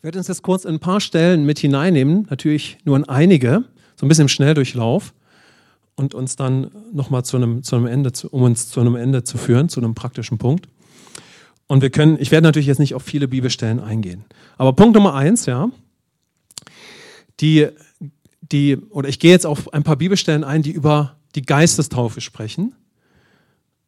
Ich 0.00 0.04
werde 0.04 0.16
uns 0.16 0.28
jetzt 0.28 0.40
kurz 0.40 0.64
in 0.64 0.76
ein 0.76 0.80
paar 0.80 0.98
Stellen 1.02 1.44
mit 1.44 1.58
hineinnehmen, 1.58 2.26
natürlich 2.30 2.78
nur 2.84 2.96
in 2.96 3.04
einige, 3.04 3.64
so 3.96 4.06
ein 4.06 4.08
bisschen 4.08 4.22
im 4.22 4.28
Schnelldurchlauf 4.28 5.12
und 5.94 6.14
uns 6.14 6.36
dann 6.36 6.70
nochmal 6.90 7.22
zu 7.22 7.36
einem, 7.36 7.62
zu 7.62 7.76
einem 7.76 7.84
Ende, 7.84 8.10
zu, 8.12 8.30
um 8.30 8.40
uns 8.44 8.70
zu 8.70 8.80
einem 8.80 8.96
Ende 8.96 9.24
zu 9.24 9.36
führen, 9.36 9.68
zu 9.68 9.78
einem 9.78 9.94
praktischen 9.94 10.38
Punkt. 10.38 10.68
Und 11.66 11.82
wir 11.82 11.90
können, 11.90 12.16
ich 12.18 12.30
werde 12.30 12.46
natürlich 12.46 12.66
jetzt 12.66 12.78
nicht 12.78 12.94
auf 12.94 13.02
viele 13.02 13.28
Bibelstellen 13.28 13.78
eingehen. 13.78 14.24
Aber 14.56 14.72
Punkt 14.72 14.94
Nummer 14.94 15.12
eins, 15.12 15.44
ja, 15.44 15.68
die, 17.40 17.68
die, 18.40 18.78
oder 18.78 19.10
ich 19.10 19.18
gehe 19.18 19.32
jetzt 19.32 19.44
auf 19.44 19.74
ein 19.74 19.82
paar 19.82 19.96
Bibelstellen 19.96 20.44
ein, 20.44 20.62
die 20.62 20.72
über 20.72 21.18
die 21.34 21.42
Geistestaufe 21.42 22.22
sprechen. 22.22 22.74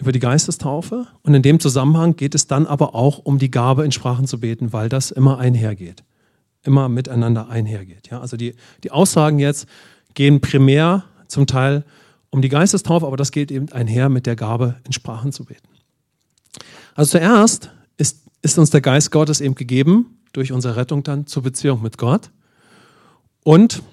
Über 0.02 0.10
die 0.10 0.18
Geistestaufe. 0.18 1.06
Und 1.22 1.32
in 1.32 1.42
dem 1.42 1.60
Zusammenhang 1.60 2.16
geht 2.16 2.34
es 2.34 2.48
dann 2.48 2.66
aber 2.66 2.96
auch 2.96 3.18
um 3.18 3.38
die 3.38 3.52
Gabe, 3.52 3.84
in 3.84 3.92
Sprachen 3.92 4.26
zu 4.26 4.40
beten, 4.40 4.72
weil 4.72 4.88
das 4.88 5.12
immer 5.12 5.38
einhergeht. 5.38 6.02
Immer 6.64 6.88
miteinander 6.88 7.48
einhergeht. 7.48 8.08
Ja, 8.10 8.20
also 8.20 8.36
die, 8.36 8.56
die 8.82 8.90
Aussagen 8.90 9.38
jetzt 9.38 9.68
gehen 10.14 10.40
primär 10.40 11.04
zum 11.28 11.46
Teil 11.46 11.84
um 12.30 12.42
die 12.42 12.48
Geistestaufe, 12.48 13.06
aber 13.06 13.16
das 13.16 13.30
geht 13.30 13.52
eben 13.52 13.70
einher 13.70 14.08
mit 14.08 14.26
der 14.26 14.34
Gabe, 14.34 14.74
in 14.84 14.92
Sprachen 14.92 15.30
zu 15.30 15.44
beten. 15.44 15.68
Also 16.96 17.12
zuerst 17.12 17.70
ist, 17.96 18.22
ist 18.42 18.58
uns 18.58 18.70
der 18.70 18.80
Geist 18.80 19.12
Gottes 19.12 19.40
eben 19.40 19.54
gegeben, 19.54 20.18
durch 20.32 20.50
unsere 20.50 20.74
Rettung 20.74 21.04
dann 21.04 21.28
zur 21.28 21.44
Beziehung 21.44 21.80
mit 21.80 21.96
Gott. 21.96 22.30
Und 23.44 23.84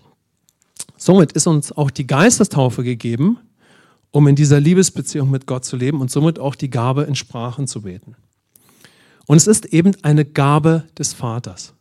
somit 0.97 1.33
ist 1.33 1.45
uns 1.45 1.71
auch 1.71 1.91
die 1.91 2.07
Geistestaufe 2.07 2.83
gegeben, 2.83 3.37
um 4.11 4.27
in 4.27 4.35
dieser 4.35 4.59
Liebesbeziehung 4.59 5.29
mit 5.29 5.45
Gott 5.45 5.65
zu 5.65 5.75
leben 5.75 6.01
und 6.01 6.11
somit 6.11 6.39
auch 6.39 6.55
die 6.55 6.69
Gabe, 6.69 7.03
in 7.03 7.15
Sprachen 7.15 7.67
zu 7.67 7.83
beten. 7.83 8.15
Und 9.27 9.37
es 9.37 9.47
ist 9.47 9.65
eben 9.65 9.95
eine 10.01 10.25
Gabe 10.25 10.85
des 10.97 11.13
Vaters. 11.13 11.73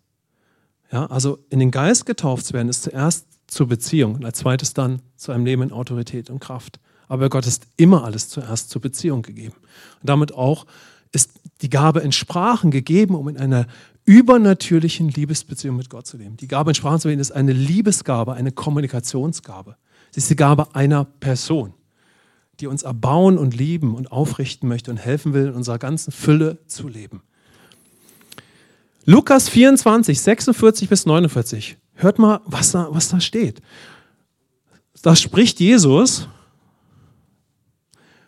Ja, 0.92 1.06
also 1.06 1.38
in 1.50 1.58
den 1.58 1.70
Geist 1.70 2.06
getauft 2.06 2.46
zu 2.46 2.54
werden, 2.54 2.68
ist 2.68 2.82
zuerst 2.82 3.26
zur 3.46 3.68
Beziehung 3.68 4.14
und 4.14 4.24
als 4.24 4.38
zweites 4.38 4.74
dann 4.74 5.00
zu 5.16 5.32
einem 5.32 5.44
Leben 5.46 5.62
in 5.62 5.72
Autorität 5.72 6.30
und 6.30 6.40
Kraft. 6.40 6.78
Aber 7.08 7.30
Gott 7.30 7.46
ist 7.46 7.66
immer 7.76 8.04
alles 8.04 8.28
zuerst 8.28 8.70
zur 8.70 8.82
Beziehung 8.82 9.22
gegeben. 9.22 9.54
Und 10.00 10.08
damit 10.08 10.34
auch 10.34 10.66
ist 11.12 11.40
die 11.62 11.70
Gabe 11.70 12.00
in 12.00 12.12
Sprachen 12.12 12.70
gegeben, 12.70 13.14
um 13.14 13.28
in 13.28 13.38
einer 13.38 13.66
übernatürlichen 14.04 15.08
Liebesbeziehung 15.08 15.76
mit 15.76 15.90
Gott 15.90 16.06
zu 16.06 16.16
leben. 16.16 16.36
Die 16.36 16.48
Gabe 16.48 16.70
in 16.70 16.74
Sprachen 16.74 17.00
zu 17.00 17.08
reden 17.08 17.20
ist 17.20 17.30
eine 17.30 17.52
Liebesgabe, 17.52 18.34
eine 18.34 18.52
Kommunikationsgabe. 18.52 19.76
Sie 20.10 20.18
ist 20.18 20.30
die 20.30 20.36
Gabe 20.36 20.74
einer 20.74 21.04
Person, 21.04 21.74
die 22.60 22.66
uns 22.66 22.82
erbauen 22.82 23.38
und 23.38 23.56
lieben 23.56 23.94
und 23.94 24.10
aufrichten 24.10 24.68
möchte 24.68 24.90
und 24.90 24.96
helfen 24.96 25.32
will, 25.32 25.48
in 25.48 25.54
unserer 25.54 25.78
ganzen 25.78 26.12
Fülle 26.12 26.58
zu 26.66 26.88
leben. 26.88 27.22
Lukas 29.04 29.48
24, 29.48 30.20
46 30.20 30.88
bis 30.88 31.06
49. 31.06 31.76
Hört 31.94 32.18
mal, 32.18 32.40
was 32.44 32.72
da, 32.72 32.88
was 32.90 33.08
da 33.08 33.20
steht. 33.20 33.62
Da 35.02 35.16
spricht 35.16 35.60
Jesus. 35.60 36.28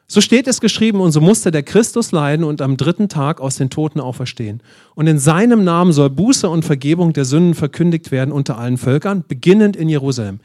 So 0.06 0.20
steht 0.20 0.48
es 0.48 0.60
geschrieben, 0.60 1.00
und 1.00 1.12
so 1.12 1.20
musste 1.20 1.50
der 1.50 1.62
Christus 1.62 2.10
leiden 2.10 2.44
und 2.44 2.62
am 2.62 2.76
dritten 2.76 3.08
Tag 3.08 3.40
aus 3.40 3.56
den 3.56 3.70
Toten 3.70 4.00
auferstehen. 4.00 4.62
Und 4.94 5.06
in 5.06 5.18
seinem 5.18 5.62
Namen 5.62 5.92
soll 5.92 6.10
Buße 6.10 6.48
und 6.48 6.64
Vergebung 6.64 7.12
der 7.12 7.24
Sünden 7.24 7.54
verkündigt 7.54 8.10
werden 8.10 8.32
unter 8.32 8.58
allen 8.58 8.76
Völkern, 8.76 9.24
beginnend 9.28 9.76
in 9.76 9.88
Jerusalem. 9.88 10.40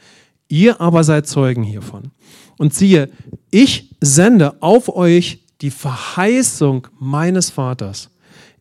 Ihr 0.48 0.80
aber 0.80 1.02
seid 1.02 1.26
Zeugen 1.26 1.64
hiervon. 1.64 2.12
Und 2.58 2.74
siehe, 2.74 3.10
ich 3.50 3.94
sende 4.00 4.60
auf 4.62 4.88
euch 4.88 5.40
die 5.60 5.70
Verheißung 5.70 6.88
meines 6.98 7.50
Vaters. 7.50 8.10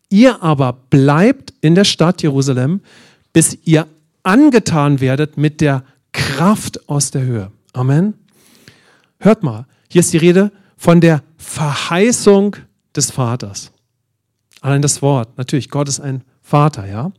Ihr 0.10 0.44
aber 0.44 0.74
bleibt 0.74 1.54
in 1.62 1.76
der 1.76 1.84
Stadt 1.84 2.22
Jerusalem, 2.22 2.82
bis 3.34 3.58
ihr 3.64 3.88
angetan 4.24 5.02
werdet 5.02 5.38
mit 5.38 5.62
der 5.62 5.84
Kraft 6.12 6.88
aus 6.90 7.12
der 7.12 7.24
Höhe. 7.24 7.52
Amen. 7.74 8.14
Hört 9.20 9.44
mal, 9.44 9.66
hier 9.90 10.00
ist 10.00 10.14
die 10.14 10.18
Rede 10.18 10.52
von 10.78 11.02
der 11.02 11.24
Verheißung 11.38 12.56
des 12.96 13.12
Vaters. 13.12 13.72
Allein 14.62 14.82
das 14.82 15.02
Wort, 15.02 15.38
natürlich, 15.38 15.70
Gott 15.70 15.90
ist 15.90 16.00
ein 16.00 16.24
Vater, 16.42 16.88
ja. 16.88 17.12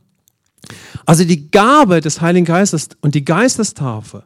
Also 1.05 1.23
die 1.23 1.49
Gabe 1.51 2.01
des 2.01 2.19
Heiligen 2.21 2.45
Geistes 2.45 2.89
und 3.01 3.15
die 3.15 3.23
Geistestaufe 3.23 4.25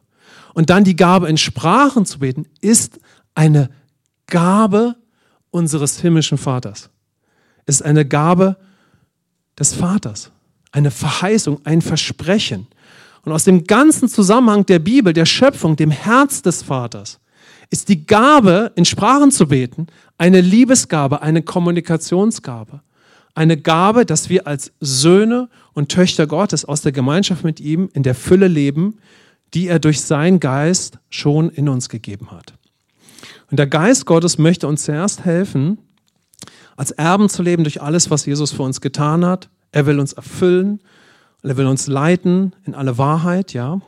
und 0.54 0.70
dann 0.70 0.84
die 0.84 0.96
Gabe 0.96 1.28
in 1.28 1.38
Sprachen 1.38 2.06
zu 2.06 2.20
beten, 2.20 2.46
ist 2.60 3.00
eine 3.34 3.70
Gabe 4.26 4.96
unseres 5.50 6.00
himmlischen 6.00 6.38
Vaters. 6.38 6.90
Ist 7.66 7.82
eine 7.82 8.06
Gabe 8.06 8.56
des 9.58 9.74
Vaters 9.74 10.32
eine 10.72 10.90
Verheißung, 10.90 11.60
ein 11.64 11.82
Versprechen. 11.82 12.66
Und 13.24 13.32
aus 13.32 13.44
dem 13.44 13.64
ganzen 13.64 14.08
Zusammenhang 14.08 14.66
der 14.66 14.80
Bibel, 14.80 15.12
der 15.12 15.26
Schöpfung, 15.26 15.76
dem 15.76 15.90
Herz 15.90 16.42
des 16.42 16.62
Vaters, 16.62 17.20
ist 17.70 17.88
die 17.88 18.04
Gabe, 18.06 18.72
in 18.74 18.84
Sprachen 18.84 19.30
zu 19.30 19.46
beten, 19.46 19.86
eine 20.18 20.40
Liebesgabe, 20.40 21.22
eine 21.22 21.42
Kommunikationsgabe. 21.42 22.80
Eine 23.34 23.56
Gabe, 23.56 24.04
dass 24.04 24.28
wir 24.28 24.46
als 24.46 24.72
Söhne 24.80 25.48
und 25.72 25.88
Töchter 25.90 26.26
Gottes 26.26 26.64
aus 26.66 26.82
der 26.82 26.92
Gemeinschaft 26.92 27.44
mit 27.44 27.60
ihm 27.60 27.88
in 27.94 28.02
der 28.02 28.14
Fülle 28.14 28.48
leben, 28.48 28.98
die 29.54 29.68
er 29.68 29.78
durch 29.78 30.00
seinen 30.00 30.40
Geist 30.40 30.98
schon 31.10 31.50
in 31.50 31.68
uns 31.68 31.88
gegeben 31.88 32.30
hat. 32.30 32.54
Und 33.50 33.58
der 33.58 33.66
Geist 33.66 34.06
Gottes 34.06 34.38
möchte 34.38 34.66
uns 34.66 34.84
zuerst 34.84 35.24
helfen, 35.24 35.78
als 36.76 36.90
Erben 36.90 37.28
zu 37.28 37.42
leben 37.42 37.64
durch 37.64 37.82
alles, 37.82 38.10
was 38.10 38.24
Jesus 38.26 38.52
für 38.52 38.62
uns 38.62 38.80
getan 38.80 39.24
hat, 39.24 39.50
er 39.72 39.86
will 39.86 40.00
uns 40.00 40.12
erfüllen, 40.12 40.80
er 41.42 41.56
will 41.56 41.66
uns 41.66 41.86
leiten 41.86 42.54
in 42.64 42.74
alle 42.74 42.98
Wahrheit, 42.98 43.52
ja. 43.52 43.80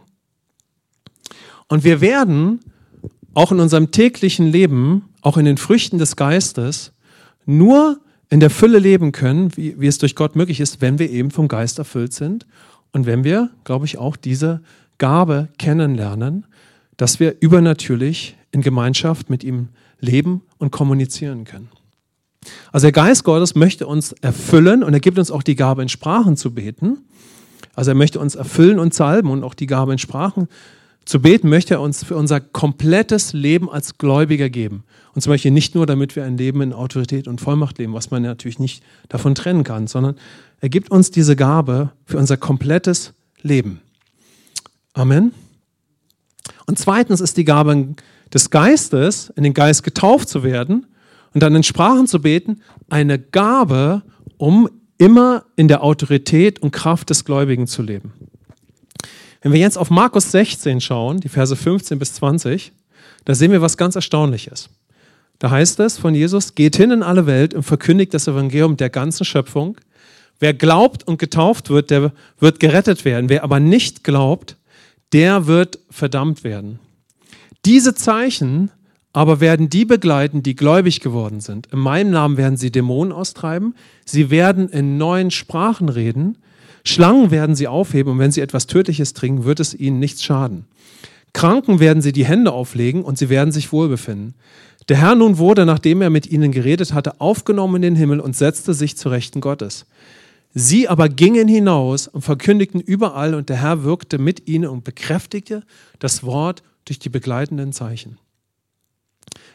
Und 1.69 1.85
wir 1.85 2.01
werden 2.01 2.61
auch 3.33 3.53
in 3.53 3.61
unserem 3.61 3.91
täglichen 3.91 4.47
Leben, 4.47 5.09
auch 5.23 5.37
in 5.37 5.45
den 5.45 5.57
Früchten 5.57 5.99
des 5.99 6.17
Geistes, 6.17 6.93
nur 7.47 8.01
in 8.31 8.41
der 8.41 8.51
Fülle 8.51 8.79
leben 8.79 9.13
können, 9.13 9.57
wie, 9.57 9.79
wie 9.81 9.87
es 9.87 9.99
durch 9.99 10.15
Gott 10.15 10.37
möglich 10.37 10.61
ist, 10.61 10.81
wenn 10.81 10.99
wir 10.99 11.11
eben 11.11 11.31
vom 11.31 11.49
Geist 11.49 11.79
erfüllt 11.79 12.13
sind 12.13 12.47
und 12.93 13.07
wenn 13.07 13.25
wir, 13.25 13.51
glaube 13.65 13.87
ich, 13.87 13.99
auch 13.99 14.17
diese 14.17 14.61
Gabe 14.99 15.49
kennenlernen, 15.59 16.47
dass 16.97 17.21
wir 17.21 17.37
übernatürlich 17.41 18.37
in 18.51 18.61
Gemeinschaft 18.63 19.31
mit 19.31 19.45
ihm 19.45 19.69
leben 20.01 20.43
und 20.59 20.71
kommunizieren 20.71 21.45
können. 21.45 21.69
Also 22.73 22.85
der 22.85 22.93
Geist 22.93 23.25
Gottes 23.25 23.55
möchte 23.55 23.87
uns 23.87 24.13
erfüllen 24.13 24.83
und 24.85 24.93
er 24.93 25.01
gibt 25.01 25.19
uns 25.19 25.31
auch 25.31 25.43
die 25.43 25.57
Gabe, 25.57 25.83
in 25.83 25.89
Sprachen 25.89 26.37
zu 26.37 26.53
beten. 26.53 26.99
Also 27.75 27.91
er 27.91 27.95
möchte 27.95 28.21
uns 28.21 28.35
erfüllen 28.35 28.79
und 28.79 28.95
salben 28.95 29.31
und 29.31 29.43
auch 29.43 29.55
die 29.55 29.67
Gabe, 29.67 29.93
in 29.93 29.99
Sprachen 29.99 30.49
zu 31.05 31.21
beten, 31.21 31.49
möchte 31.49 31.75
er 31.75 31.81
uns 31.81 32.05
für 32.05 32.17
unser 32.17 32.41
komplettes 32.41 33.33
Leben 33.33 33.69
als 33.71 33.99
Gläubiger 33.99 34.49
geben. 34.49 34.85
Und 35.15 35.21
zum 35.23 35.33
Beispiel 35.33 35.51
nicht 35.51 35.75
nur, 35.75 35.87
damit 35.87 36.17
wir 36.17 36.25
ein 36.25 36.39
Leben 36.39 36.61
in 36.63 36.73
Autorität 36.73 37.29
und 37.29 37.41
Vollmacht 37.41 37.79
leben, 37.79 37.95
was 37.95 38.11
man 38.11 38.23
natürlich 38.23 38.59
nicht 38.59 38.83
davon 39.09 39.35
trennen 39.35 39.65
kann, 39.65 39.87
sondern 39.87 40.17
er 40.61 40.69
gibt 40.69 40.91
uns 40.91 41.11
diese 41.11 41.37
Gabe 41.37 41.91
für 42.05 42.19
unser 42.19 42.37
komplettes 42.37 43.13
Leben. 43.43 43.81
Amen. 44.95 45.33
Und 46.67 46.79
zweitens 46.79 47.21
ist 47.21 47.37
die 47.37 47.45
Gabe 47.45 47.95
des 48.33 48.51
Geistes, 48.51 49.31
in 49.37 49.43
den 49.43 49.55
Geist 49.55 49.83
getauft 49.83 50.29
zu 50.29 50.43
werden, 50.43 50.87
und 51.35 51.43
dann 51.43 51.55
in 51.57 51.65
Sprachen 51.65 52.07
zu 52.07 52.21
beten, 52.21 52.63
eine 52.89 53.19
Gabe, 53.19 54.03
um 54.39 54.71
immer 54.99 55.45
in 55.57 55.67
der 55.67 55.83
Autorität 55.83 56.61
und 56.61 56.71
Kraft 56.71 57.11
des 57.11 57.25
Gläubigen 57.25 57.67
zu 57.67 57.83
leben. 57.83 58.13
Wenn 59.43 59.53
wir 59.53 59.61
jetzt 59.61 59.77
auf 59.77 59.91
Markus 59.91 60.31
16 60.31 60.81
schauen, 60.81 61.19
die 61.19 61.29
Verse 61.29 61.55
15 61.55 61.99
bis 61.99 62.15
20, 62.15 62.73
da 63.25 63.35
sehen 63.35 63.51
wir 63.51 63.61
was 63.61 63.77
ganz 63.77 63.97
Erstaunliches. 63.97 64.71
Da 65.41 65.51
heißt 65.51 65.81
es 65.81 65.99
von 65.99 66.15
Jesus, 66.15 66.55
geht 66.55 66.77
hin 66.77 66.93
in 66.93 67.03
alle 67.03 67.27
Welt 67.27 67.53
und 67.53 67.65
verkündigt 67.65 68.15
das 68.15 68.29
Evangelium 68.29 68.77
der 68.77 68.91
ganzen 68.91 69.25
Schöpfung. 69.25 69.77
Wer 70.39 70.55
glaubt 70.55 71.07
und 71.07 71.19
getauft 71.19 71.69
wird, 71.69 71.91
der 71.91 72.13
wird 72.39 72.61
gerettet 72.61 73.05
werden. 73.05 73.29
Wer 73.29 73.43
aber 73.43 73.61
nicht 73.61 74.05
glaubt, 74.05 74.57
der 75.15 75.47
wird 75.47 75.79
verdammt 75.91 76.45
werden. 76.45 76.81
Diese 77.65 77.95
Zeichen 77.95 78.71
aber 79.13 79.41
werden 79.41 79.71
die 79.71 79.85
begleiten, 79.85 80.43
die 80.43 80.57
gläubig 80.57 81.01
geworden 81.01 81.41
sind. 81.41 81.69
In 81.69 81.79
meinem 81.79 82.11
Namen 82.11 82.37
werden 82.37 82.57
sie 82.57 82.73
Dämonen 82.73 83.13
austreiben, 83.13 83.77
sie 84.05 84.29
werden 84.29 84.69
in 84.69 84.99
neuen 84.99 85.31
Sprachen 85.31 85.89
reden, 85.89 86.37
Schlangen 86.83 87.31
werden 87.31 87.55
sie 87.55 87.69
aufheben 87.69 88.13
und 88.13 88.19
wenn 88.19 88.33
sie 88.33 88.41
etwas 88.41 88.67
Tödliches 88.67 89.15
trinken, 89.15 89.45
wird 89.45 89.61
es 89.61 89.73
ihnen 89.73 90.01
nichts 90.01 90.23
schaden. 90.25 90.67
Kranken 91.33 91.79
werden 91.79 92.03
sie 92.03 92.13
die 92.13 92.27
Hände 92.27 92.53
auflegen 92.53 93.03
und 93.03 93.17
sie 93.17 93.29
werden 93.29 93.53
sich 93.53 93.73
wohlbefinden. 93.73 94.35
Der 94.89 94.99
Herr 94.99 95.15
nun 95.15 95.39
wurde, 95.39 95.65
nachdem 95.65 96.03
er 96.03 96.11
mit 96.11 96.27
ihnen 96.27 96.51
geredet 96.51 96.93
hatte, 96.93 97.21
aufgenommen 97.21 97.77
in 97.77 97.83
den 97.83 97.97
Himmel 97.97 98.21
und 98.21 98.37
setzte 98.37 98.75
sich 98.75 98.97
zu 98.97 99.09
Rechten 99.09 99.41
Gottes. 99.41 99.87
Sie 100.55 100.89
aber 100.89 101.09
gingen 101.09 101.49
hinaus 101.49 102.07
und 102.07 102.23
verkündigten 102.23 102.81
überall 102.81 103.35
und 103.35 103.49
der 103.49 103.57
Herr 103.57 103.83
wirkte 103.83 104.19
mit 104.19 104.49
ihnen 104.49 104.69
und 104.69 104.85
bekräftigte 104.85 105.65
das 105.99 106.23
Wort 106.23 106.63
durch 106.85 107.01
die 107.01 107.09
begleitenden 107.09 107.73
Zeichen. 107.73 108.19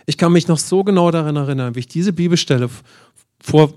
Ich 0.06 0.18
kann 0.18 0.34
mich 0.34 0.50
noch 0.50 0.58
so 0.58 0.84
genau 0.84 1.10
daran 1.10 1.38
erinnern, 1.38 1.76
wie 1.76 1.80
ich 1.80 1.88
diese 1.88 2.12
Bibelstelle 2.12 2.70
vor 3.40 3.74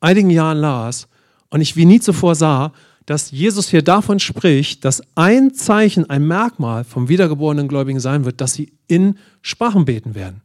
einigen 0.00 0.28
Jahren 0.28 0.58
las 0.58 1.08
und 1.48 1.62
ich 1.62 1.74
wie 1.74 1.86
nie 1.86 2.00
zuvor 2.00 2.34
sah, 2.34 2.72
dass 3.06 3.30
Jesus 3.30 3.70
hier 3.70 3.82
davon 3.82 4.18
spricht, 4.18 4.84
dass 4.84 5.02
ein 5.14 5.54
Zeichen, 5.54 6.10
ein 6.10 6.26
Merkmal 6.26 6.84
vom 6.84 7.08
wiedergeborenen 7.08 7.68
Gläubigen 7.68 8.00
sein 8.00 8.26
wird, 8.26 8.42
dass 8.42 8.52
sie 8.52 8.72
in 8.86 9.16
Sprachen 9.40 9.86
beten 9.86 10.14
werden 10.14 10.42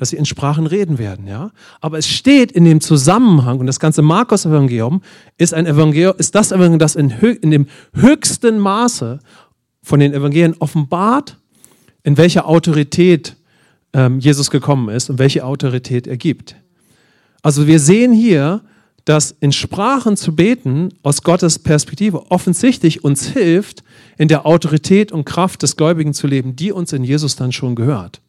dass 0.00 0.08
sie 0.08 0.16
in 0.16 0.24
Sprachen 0.24 0.66
reden 0.66 0.96
werden, 0.96 1.26
ja. 1.26 1.50
Aber 1.82 1.98
es 1.98 2.08
steht 2.08 2.50
in 2.52 2.64
dem 2.64 2.80
Zusammenhang, 2.80 3.60
und 3.60 3.66
das 3.66 3.78
ganze 3.78 4.00
Markus-Evangelium 4.00 5.02
ist 5.36 5.52
ein 5.52 5.66
Evangelium, 5.66 6.14
ist 6.16 6.34
das 6.34 6.52
Evangelium, 6.52 6.78
das 6.78 6.94
in, 6.94 7.10
in 7.10 7.50
dem 7.50 7.66
höchsten 7.92 8.58
Maße 8.58 9.18
von 9.82 10.00
den 10.00 10.14
Evangelien 10.14 10.56
offenbart, 10.58 11.36
in 12.02 12.16
welcher 12.16 12.48
Autorität 12.48 13.36
ähm, 13.92 14.20
Jesus 14.20 14.50
gekommen 14.50 14.88
ist 14.88 15.10
und 15.10 15.18
welche 15.18 15.44
Autorität 15.44 16.06
er 16.06 16.16
gibt. 16.16 16.56
Also 17.42 17.66
wir 17.66 17.78
sehen 17.78 18.14
hier, 18.14 18.62
dass 19.04 19.36
in 19.40 19.52
Sprachen 19.52 20.16
zu 20.16 20.34
beten 20.34 20.94
aus 21.02 21.22
Gottes 21.22 21.58
Perspektive 21.58 22.30
offensichtlich 22.30 23.04
uns 23.04 23.26
hilft, 23.26 23.84
in 24.16 24.28
der 24.28 24.46
Autorität 24.46 25.12
und 25.12 25.26
Kraft 25.26 25.62
des 25.62 25.76
Gläubigen 25.76 26.14
zu 26.14 26.26
leben, 26.26 26.56
die 26.56 26.72
uns 26.72 26.94
in 26.94 27.04
Jesus 27.04 27.36
dann 27.36 27.52
schon 27.52 27.74
gehört. 27.74 28.22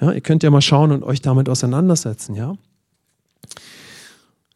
Ja, 0.00 0.12
ihr 0.12 0.20
könnt 0.20 0.42
ja 0.42 0.50
mal 0.50 0.60
schauen 0.60 0.92
und 0.92 1.02
euch 1.02 1.20
damit 1.20 1.48
auseinandersetzen, 1.48 2.34
ja. 2.34 2.54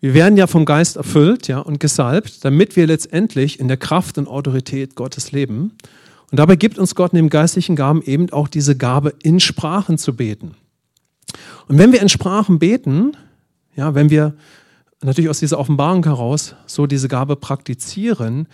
Wir 0.00 0.14
werden 0.14 0.37
ja 0.37 0.46
vom 0.46 0.64
Geist 0.64 0.96
erfüllt, 0.96 1.49
ja, 1.49 1.58
und 1.58 1.81
gesalbt, 1.81 2.44
damit 2.44 2.76
wir 2.76 2.87
letztendlich 2.87 3.58
in 3.58 3.67
der 3.67 3.76
Kraft 3.76 4.17
und 4.17 4.29
Autorität 4.29 4.94
Gottes 4.94 5.32
leben. 5.32 5.73
Und 6.31 6.38
dabei 6.38 6.56
gibt 6.56 6.79
uns 6.79 6.94
Gott 6.94 7.12
den 7.12 7.31
geistlichen 7.31 7.75
Gaben 7.75 8.02
eben 8.02 8.31
auch 8.31 8.49
diese 8.49 8.76
Gabe, 8.76 9.14
in 9.23 9.40
Sprachen 9.40 9.99
zu 9.99 10.14
beten. 10.14 10.55
Und 11.67 11.79
wenn 11.79 11.93
wir 11.93 12.00
in 12.00 12.08
Sprachen 12.08 12.58
beten, 12.58 13.17
ja, 13.75 13.94
wenn 13.94 14.11
wir 14.11 14.35
natürlich 15.02 15.31
aus 15.31 15.40
dieser 15.40 15.58
Offenbarung 15.58 16.05
heraus 16.05 16.55
so 16.67 16.87
diese 16.87 17.08
Gabe 17.08 17.37
praktizieren, 17.37 18.46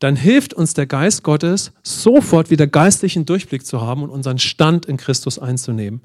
dann 0.00 0.16
hilft 0.16 0.54
uns 0.54 0.74
der 0.74 0.86
Geist 0.86 1.22
Gottes, 1.22 1.72
sofort 1.82 2.50
wieder 2.50 2.66
geistlichen 2.66 3.26
Durchblick 3.26 3.64
zu 3.64 3.82
haben 3.82 4.02
und 4.02 4.10
unseren 4.10 4.38
Stand 4.38 4.86
in 4.86 4.96
Christus 4.96 5.38
einzunehmen 5.38 6.00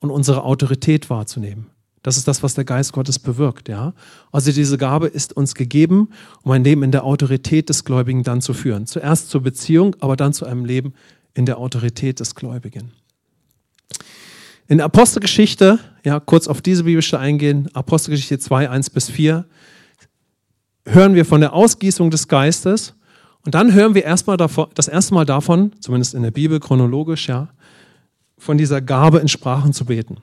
und 0.00 0.10
unsere 0.10 0.42
Autorität 0.42 1.08
wahrzunehmen. 1.08 1.68
Das 2.02 2.16
ist 2.16 2.28
das, 2.28 2.42
was 2.42 2.54
der 2.54 2.64
Geist 2.64 2.92
Gottes 2.92 3.18
bewirkt. 3.18 3.68
Ja? 3.68 3.94
Also 4.32 4.50
diese 4.52 4.76
Gabe 4.76 5.06
ist 5.06 5.36
uns 5.36 5.54
gegeben, 5.54 6.10
um 6.42 6.50
ein 6.50 6.64
Leben 6.64 6.82
in 6.82 6.90
der 6.90 7.04
Autorität 7.04 7.68
des 7.68 7.84
Gläubigen 7.84 8.24
dann 8.24 8.40
zu 8.40 8.54
führen. 8.54 8.86
Zuerst 8.86 9.30
zur 9.30 9.42
Beziehung, 9.42 9.94
aber 10.00 10.16
dann 10.16 10.32
zu 10.32 10.44
einem 10.44 10.64
Leben 10.64 10.94
in 11.34 11.46
der 11.46 11.58
Autorität 11.58 12.20
des 12.20 12.34
Gläubigen. 12.34 12.92
In 14.66 14.78
der 14.78 14.86
Apostelgeschichte, 14.86 15.78
ja, 16.04 16.18
kurz 16.18 16.48
auf 16.48 16.60
diese 16.60 16.84
Bibelstelle 16.84 17.22
eingehen, 17.22 17.68
Apostelgeschichte 17.72 18.38
2, 18.38 18.68
1 18.68 18.90
bis 18.90 19.08
4, 19.10 19.44
hören 20.86 21.14
wir 21.14 21.24
von 21.24 21.40
der 21.40 21.52
Ausgießung 21.52 22.10
des 22.10 22.26
Geistes 22.26 22.94
und 23.48 23.54
dann 23.54 23.72
hören 23.72 23.94
wir 23.94 24.04
erstmal 24.04 24.36
davon, 24.36 24.66
das 24.74 24.88
erste 24.88 25.14
Mal 25.14 25.24
davon, 25.24 25.72
zumindest 25.80 26.12
in 26.12 26.22
der 26.22 26.30
Bibel 26.30 26.60
chronologisch, 26.60 27.28
ja, 27.28 27.48
von 28.36 28.58
dieser 28.58 28.82
Gabe 28.82 29.20
in 29.20 29.28
Sprachen 29.28 29.72
zu 29.72 29.86
beten. 29.86 30.18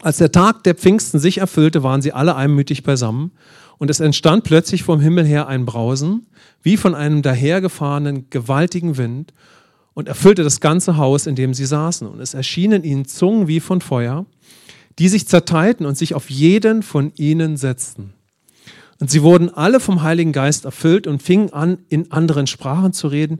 Als 0.00 0.16
der 0.16 0.32
Tag 0.32 0.64
der 0.64 0.74
Pfingsten 0.74 1.20
sich 1.20 1.36
erfüllte, 1.36 1.82
waren 1.82 2.00
sie 2.00 2.14
alle 2.14 2.36
einmütig 2.36 2.82
beisammen 2.82 3.32
und 3.76 3.90
es 3.90 4.00
entstand 4.00 4.44
plötzlich 4.44 4.84
vom 4.84 5.00
Himmel 5.00 5.26
her 5.26 5.48
ein 5.48 5.66
Brausen, 5.66 6.28
wie 6.62 6.78
von 6.78 6.94
einem 6.94 7.20
dahergefahrenen 7.20 8.30
gewaltigen 8.30 8.96
Wind 8.96 9.34
und 9.92 10.08
erfüllte 10.08 10.42
das 10.42 10.62
ganze 10.62 10.96
Haus, 10.96 11.26
in 11.26 11.34
dem 11.34 11.52
sie 11.52 11.66
saßen. 11.66 12.08
Und 12.08 12.20
es 12.20 12.32
erschienen 12.32 12.84
ihnen 12.84 13.04
Zungen 13.04 13.48
wie 13.48 13.60
von 13.60 13.82
Feuer, 13.82 14.24
die 14.98 15.08
sich 15.08 15.28
zerteilten 15.28 15.84
und 15.84 15.98
sich 15.98 16.14
auf 16.14 16.30
jeden 16.30 16.82
von 16.82 17.12
ihnen 17.16 17.58
setzten. 17.58 18.14
Und 19.00 19.10
sie 19.10 19.22
wurden 19.22 19.48
alle 19.48 19.80
vom 19.80 20.02
Heiligen 20.02 20.32
Geist 20.32 20.66
erfüllt 20.66 21.06
und 21.06 21.22
fingen 21.22 21.52
an, 21.52 21.78
in 21.88 22.12
anderen 22.12 22.46
Sprachen 22.46 22.92
zu 22.92 23.08
reden, 23.08 23.38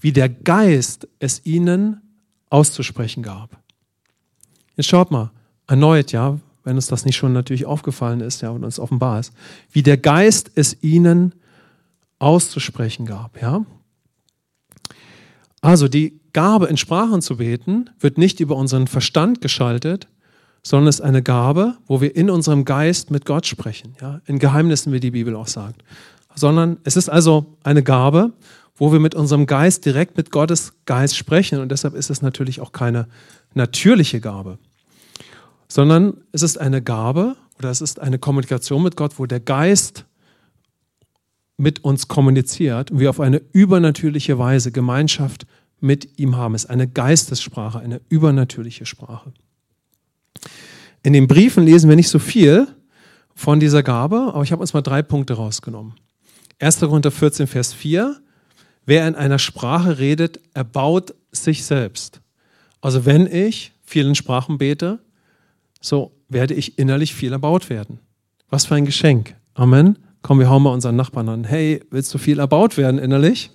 wie 0.00 0.12
der 0.12 0.28
Geist 0.28 1.08
es 1.18 1.44
ihnen 1.44 2.00
auszusprechen 2.50 3.22
gab. 3.22 3.58
Jetzt 4.76 4.88
schaut 4.88 5.10
mal, 5.10 5.30
erneut, 5.66 6.12
ja, 6.12 6.38
wenn 6.64 6.76
uns 6.76 6.86
das 6.86 7.04
nicht 7.04 7.16
schon 7.16 7.32
natürlich 7.32 7.66
aufgefallen 7.66 8.20
ist, 8.20 8.42
ja, 8.42 8.50
und 8.50 8.64
uns 8.64 8.78
offenbar 8.78 9.20
ist, 9.20 9.32
wie 9.72 9.82
der 9.82 9.96
Geist 9.96 10.52
es 10.54 10.82
ihnen 10.82 11.34
auszusprechen 12.18 13.04
gab, 13.04 13.42
ja. 13.42 13.64
Also 15.60 15.88
die 15.88 16.20
Gabe, 16.32 16.66
in 16.66 16.76
Sprachen 16.76 17.22
zu 17.22 17.36
beten, 17.36 17.90
wird 18.00 18.18
nicht 18.18 18.40
über 18.40 18.56
unseren 18.56 18.86
Verstand 18.86 19.40
geschaltet, 19.40 20.08
sondern 20.62 20.88
es 20.88 20.96
ist 20.96 21.04
eine 21.04 21.22
Gabe, 21.22 21.76
wo 21.86 22.00
wir 22.00 22.14
in 22.14 22.30
unserem 22.30 22.64
Geist 22.64 23.10
mit 23.10 23.26
Gott 23.26 23.46
sprechen. 23.46 23.96
Ja? 24.00 24.20
In 24.26 24.38
Geheimnissen, 24.38 24.92
wie 24.92 25.00
die 25.00 25.10
Bibel 25.10 25.34
auch 25.34 25.48
sagt. 25.48 25.82
Sondern 26.34 26.78
es 26.84 26.96
ist 26.96 27.08
also 27.08 27.46
eine 27.62 27.82
Gabe, 27.82 28.32
wo 28.76 28.92
wir 28.92 29.00
mit 29.00 29.14
unserem 29.14 29.46
Geist 29.46 29.84
direkt 29.84 30.16
mit 30.16 30.30
Gottes 30.30 30.72
Geist 30.86 31.16
sprechen. 31.16 31.60
Und 31.60 31.70
deshalb 31.70 31.94
ist 31.94 32.10
es 32.10 32.22
natürlich 32.22 32.60
auch 32.60 32.72
keine 32.72 33.06
natürliche 33.54 34.20
Gabe, 34.20 34.58
sondern 35.68 36.14
es 36.32 36.42
ist 36.42 36.58
eine 36.58 36.80
Gabe 36.80 37.36
oder 37.58 37.70
es 37.70 37.80
ist 37.80 38.00
eine 38.00 38.18
Kommunikation 38.18 38.82
mit 38.82 38.96
Gott, 38.96 39.18
wo 39.18 39.26
der 39.26 39.40
Geist 39.40 40.04
mit 41.58 41.84
uns 41.84 42.08
kommuniziert 42.08 42.90
und 42.90 42.98
wir 42.98 43.10
auf 43.10 43.20
eine 43.20 43.42
übernatürliche 43.52 44.38
Weise 44.38 44.72
Gemeinschaft 44.72 45.46
mit 45.80 46.18
ihm 46.18 46.36
haben. 46.36 46.54
Es 46.54 46.64
ist 46.64 46.70
eine 46.70 46.88
Geistessprache, 46.88 47.78
eine 47.78 48.00
übernatürliche 48.08 48.86
Sprache. 48.86 49.32
In 51.02 51.12
den 51.12 51.26
Briefen 51.26 51.64
lesen 51.64 51.88
wir 51.88 51.96
nicht 51.96 52.08
so 52.08 52.18
viel 52.18 52.68
von 53.34 53.60
dieser 53.60 53.82
Gabe, 53.82 54.32
aber 54.32 54.42
ich 54.42 54.52
habe 54.52 54.60
uns 54.60 54.72
mal 54.72 54.82
drei 54.82 55.02
Punkte 55.02 55.34
rausgenommen. 55.34 55.94
1. 56.58 56.80
Korinther 56.80 57.10
14, 57.10 57.46
Vers 57.46 57.72
4. 57.72 58.16
Wer 58.86 59.08
in 59.08 59.14
einer 59.14 59.38
Sprache 59.38 59.98
redet, 59.98 60.40
erbaut 60.54 61.14
sich 61.32 61.64
selbst. 61.64 62.20
Also 62.80 63.04
wenn 63.04 63.26
ich 63.26 63.72
vielen 63.84 64.14
Sprachen 64.14 64.58
bete, 64.58 65.00
so 65.80 66.12
werde 66.28 66.54
ich 66.54 66.78
innerlich 66.78 67.14
viel 67.14 67.32
erbaut 67.32 67.68
werden. 67.68 67.98
Was 68.48 68.66
für 68.66 68.74
ein 68.74 68.84
Geschenk. 68.84 69.34
Amen. 69.54 69.98
Komm, 70.22 70.38
wir 70.38 70.48
hauen 70.48 70.62
mal 70.62 70.70
unseren 70.70 70.96
Nachbarn 70.96 71.28
an. 71.28 71.44
Hey, 71.44 71.82
willst 71.90 72.14
du 72.14 72.18
viel 72.18 72.38
erbaut 72.38 72.76
werden 72.76 72.98
innerlich? 72.98 73.50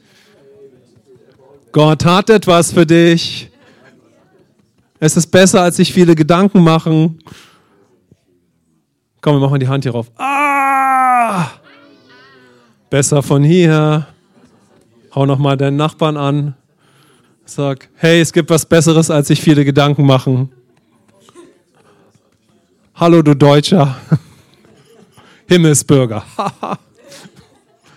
Gott 1.72 2.04
hat 2.06 2.30
etwas 2.30 2.74
für 2.74 2.86
dich. 2.86 3.50
Es 5.00 5.16
ist 5.16 5.28
besser, 5.28 5.62
als 5.62 5.78
sich 5.78 5.94
viele 5.94 6.16
Gedanken 6.16 6.64
machen. 6.64 7.20
Komm, 9.22 9.36
wir 9.36 9.40
machen 9.40 9.60
die 9.60 9.68
Hand 9.68 9.84
hier 9.84 9.92
rauf. 9.92 10.12
Ah! 10.18 11.50
Besser 12.90 13.22
von 13.22 13.44
hier. 13.44 14.08
Hau 15.14 15.26
nochmal 15.26 15.58
deinen 15.58 15.78
Nachbarn 15.78 16.18
an. 16.18 16.56
Sag, 17.46 17.90
hey, 17.96 18.22
es 18.22 18.34
gibt 18.34 18.50
was 18.50 18.66
Besseres, 18.66 19.10
als 19.10 19.28
sich 19.28 19.42
viele 19.42 19.64
Gedanken 19.66 20.06
machen. 20.06 20.52
Hallo, 22.96 23.22
du 23.22 23.36
Deutscher. 23.36 23.96
Himmelsbürger. 25.48 26.24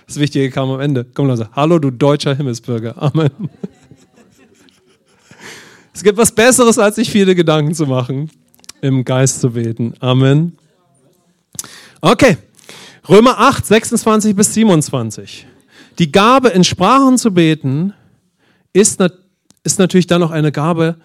das 0.06 0.18
Wichtige 0.18 0.50
kam 0.50 0.70
am 0.70 0.80
Ende. 0.80 1.06
Komm, 1.14 1.26
Leute. 1.28 1.48
Hallo, 1.52 1.78
du 1.78 1.90
deutscher 1.90 2.34
Himmelsbürger. 2.34 2.94
Amen. 2.96 3.30
Es 6.00 6.04
gibt 6.04 6.16
was 6.16 6.32
Besseres, 6.32 6.78
als 6.78 6.96
sich 6.96 7.10
viele 7.10 7.34
Gedanken 7.34 7.74
zu 7.74 7.84
machen, 7.84 8.30
im 8.80 9.04
Geist 9.04 9.42
zu 9.42 9.50
beten. 9.50 9.92
Amen. 10.00 10.56
Okay, 12.00 12.38
Römer 13.06 13.38
8, 13.38 13.66
26 13.66 14.34
bis 14.34 14.54
27. 14.54 15.46
Die 15.98 16.10
Gabe, 16.10 16.48
in 16.48 16.64
Sprachen 16.64 17.18
zu 17.18 17.34
beten, 17.34 17.92
ist, 18.72 18.98
ist 19.62 19.78
natürlich 19.78 20.06
dann 20.06 20.22
noch 20.22 20.30
eine 20.30 20.52
Gabe, 20.52 20.96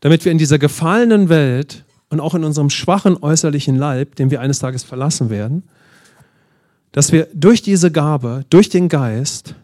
damit 0.00 0.26
wir 0.26 0.32
in 0.32 0.36
dieser 0.36 0.58
gefallenen 0.58 1.30
Welt 1.30 1.86
und 2.10 2.20
auch 2.20 2.34
in 2.34 2.44
unserem 2.44 2.68
schwachen 2.68 3.16
äußerlichen 3.16 3.76
Leib, 3.76 4.14
den 4.16 4.30
wir 4.30 4.42
eines 4.42 4.58
Tages 4.58 4.84
verlassen 4.84 5.30
werden, 5.30 5.62
dass 6.92 7.12
wir 7.12 7.28
durch 7.32 7.62
diese 7.62 7.90
Gabe, 7.90 8.44
durch 8.50 8.68
den 8.68 8.90
Geist 8.90 9.54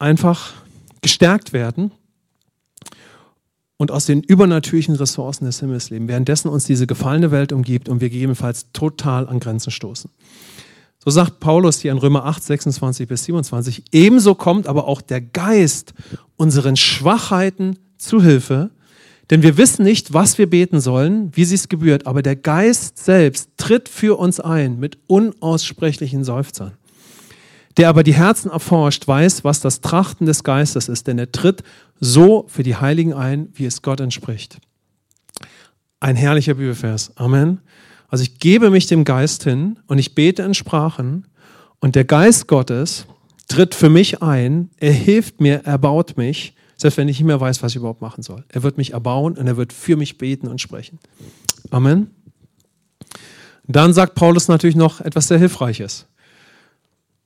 einfach 0.00 0.54
gestärkt 1.02 1.52
werden 1.52 1.92
und 3.76 3.90
aus 3.90 4.06
den 4.06 4.22
übernatürlichen 4.22 4.96
Ressourcen 4.96 5.44
des 5.44 5.60
Himmels 5.60 5.90
leben, 5.90 6.08
währenddessen 6.08 6.48
uns 6.48 6.64
diese 6.64 6.86
gefallene 6.86 7.30
Welt 7.30 7.52
umgibt 7.52 7.88
und 7.88 8.00
wir 8.00 8.10
gegebenenfalls 8.10 8.72
total 8.72 9.28
an 9.28 9.40
Grenzen 9.40 9.70
stoßen. 9.70 10.10
So 10.98 11.10
sagt 11.10 11.38
Paulus 11.40 11.80
hier 11.80 11.92
in 11.92 11.98
Römer 11.98 12.24
8, 12.24 12.42
26 12.42 13.06
bis 13.06 13.24
27, 13.24 13.84
ebenso 13.92 14.34
kommt 14.34 14.66
aber 14.66 14.88
auch 14.88 15.00
der 15.00 15.20
Geist 15.20 15.94
unseren 16.36 16.76
Schwachheiten 16.76 17.78
zu 17.98 18.22
Hilfe, 18.22 18.70
denn 19.30 19.42
wir 19.42 19.56
wissen 19.56 19.84
nicht, 19.84 20.12
was 20.12 20.38
wir 20.38 20.48
beten 20.48 20.80
sollen, 20.80 21.30
wie 21.34 21.44
sie 21.44 21.56
es 21.56 21.68
gebührt, 21.68 22.06
aber 22.06 22.22
der 22.22 22.36
Geist 22.36 22.98
selbst 22.98 23.50
tritt 23.56 23.88
für 23.88 24.18
uns 24.18 24.40
ein 24.40 24.78
mit 24.78 24.98
unaussprechlichen 25.06 26.24
Seufzern. 26.24 26.72
Der 27.76 27.88
aber 27.88 28.02
die 28.02 28.14
Herzen 28.14 28.50
erforscht, 28.50 29.06
weiß, 29.06 29.44
was 29.44 29.60
das 29.60 29.80
Trachten 29.80 30.26
des 30.26 30.44
Geistes 30.44 30.88
ist, 30.88 31.06
denn 31.06 31.18
er 31.18 31.32
tritt 31.32 31.62
so 32.00 32.46
für 32.48 32.62
die 32.62 32.76
Heiligen 32.76 33.12
ein, 33.12 33.48
wie 33.52 33.66
es 33.66 33.82
Gott 33.82 34.00
entspricht. 34.00 34.58
Ein 36.00 36.16
herrlicher 36.16 36.54
Bibelvers. 36.54 37.12
Amen. 37.16 37.60
Also 38.08 38.22
ich 38.22 38.38
gebe 38.38 38.70
mich 38.70 38.86
dem 38.86 39.04
Geist 39.04 39.44
hin 39.44 39.78
und 39.86 39.98
ich 39.98 40.14
bete 40.14 40.42
in 40.42 40.54
Sprachen 40.54 41.26
Und 41.80 41.94
der 41.94 42.04
Geist 42.04 42.48
Gottes 42.48 43.06
tritt 43.48 43.74
für 43.74 43.90
mich 43.90 44.22
ein, 44.22 44.70
er 44.78 44.92
hilft 44.92 45.40
mir, 45.40 45.62
er 45.64 45.78
baut 45.78 46.16
mich, 46.16 46.54
selbst 46.76 46.96
wenn 46.96 47.08
ich 47.08 47.18
nicht 47.18 47.26
mehr 47.26 47.40
weiß, 47.40 47.62
was 47.62 47.72
ich 47.72 47.76
überhaupt 47.76 48.00
machen 48.00 48.22
soll. 48.22 48.44
Er 48.48 48.62
wird 48.62 48.76
mich 48.76 48.92
erbauen 48.92 49.36
und 49.36 49.46
er 49.46 49.56
wird 49.56 49.72
für 49.72 49.96
mich 49.96 50.18
beten 50.18 50.48
und 50.48 50.60
sprechen. 50.60 50.98
Amen. 51.70 52.10
Dann 53.66 53.92
sagt 53.92 54.14
Paulus 54.14 54.48
natürlich 54.48 54.76
noch 54.76 55.00
etwas 55.00 55.28
sehr 55.28 55.38
Hilfreiches. 55.38 56.06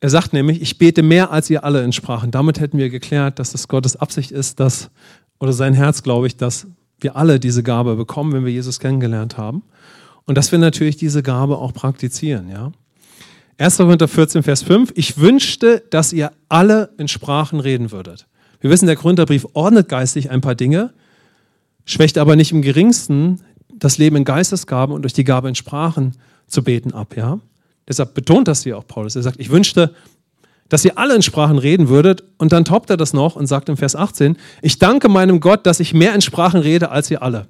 Er 0.00 0.09
sagt 0.09 0.33
nämlich, 0.33 0.62
ich 0.62 0.78
bete 0.78 1.02
mehr 1.02 1.30
als 1.30 1.50
ihr 1.50 1.62
alle 1.62 1.85
in 1.85 1.92
Sprachen. 1.92 2.30
Damit 2.30 2.59
hätten 2.59 2.78
wir 2.78 2.88
geklärt, 2.88 3.38
dass 3.38 3.54
es 3.54 3.69
Gottes 3.69 3.97
Absicht 3.97 4.30
ist, 4.30 4.59
dass, 4.59 4.90
oder 5.38 5.52
sein 5.52 5.75
Herz, 5.75 6.02
glaube 6.02 6.26
ich, 6.26 6.37
dass 6.37 6.66
wir 7.00 7.16
alle 7.16 7.38
diese 7.38 7.62
Gabe 7.62 7.97
bekommen, 7.97 8.33
wenn 8.33 8.45
wir 8.45 8.52
Jesus 8.52 8.80
kennengelernt 8.80 9.37
haben. 9.37 9.62
Und 10.25 10.38
dass 10.38 10.52
wir 10.52 10.59
natürlich 10.59 10.97
diese 10.97 11.23
Gabe 11.23 11.59
auch 11.59 11.73
praktizieren, 11.73 12.49
ja. 12.49 12.73
1. 13.59 13.76
Korinther 13.76 14.09
14, 14.09 14.42
Vers 14.42 14.62
5. 14.62 14.92
Ich 14.95 15.19
wünschte, 15.19 15.83
dass 15.90 16.14
ihr 16.14 16.33
alle 16.49 16.95
in 16.97 17.09
Sprachen 17.09 17.61
reden 17.61 17.92
würdet. 17.92 18.26
Wir 18.61 18.71
wissen, 18.71 18.87
der 18.87 18.97
Korintherbrief 18.97 19.47
ordnet 19.52 19.88
geistig 19.88 20.30
ein 20.30 20.40
paar 20.40 20.54
Dinge, 20.54 20.95
schwächt 21.85 22.16
aber 22.16 22.37
nicht 22.37 22.52
im 22.52 22.62
geringsten 22.62 23.40
das 23.69 23.99
Leben 23.99 24.16
in 24.16 24.25
Geistesgaben 24.25 24.95
und 24.95 25.02
durch 25.02 25.12
die 25.12 25.25
Gabe 25.25 25.49
in 25.49 25.54
Sprachen 25.54 26.12
zu 26.47 26.64
beten 26.64 26.95
ab, 26.95 27.16
ja. 27.16 27.38
Deshalb 27.90 28.14
betont 28.14 28.47
das 28.47 28.62
hier 28.62 28.78
auch 28.78 28.87
Paulus. 28.87 29.16
Er 29.16 29.23
sagt, 29.23 29.40
ich 29.40 29.50
wünschte, 29.50 29.92
dass 30.68 30.85
ihr 30.85 30.97
alle 30.97 31.16
in 31.16 31.23
Sprachen 31.23 31.59
reden 31.59 31.88
würdet. 31.88 32.23
Und 32.38 32.52
dann 32.52 32.64
toppt 32.64 32.88
er 32.88 32.97
das 32.97 33.12
noch 33.12 33.35
und 33.35 33.49
sagt 33.49 33.68
im 33.68 33.76
Vers 33.76 33.97
18, 33.97 34.37
ich 34.62 34.78
danke 34.78 35.09
meinem 35.09 35.40
Gott, 35.40 35.66
dass 35.66 35.80
ich 35.80 35.92
mehr 35.92 36.14
in 36.14 36.20
Sprachen 36.20 36.61
rede 36.61 36.92
als 36.92 37.11
ihr 37.11 37.20
alle. 37.20 37.49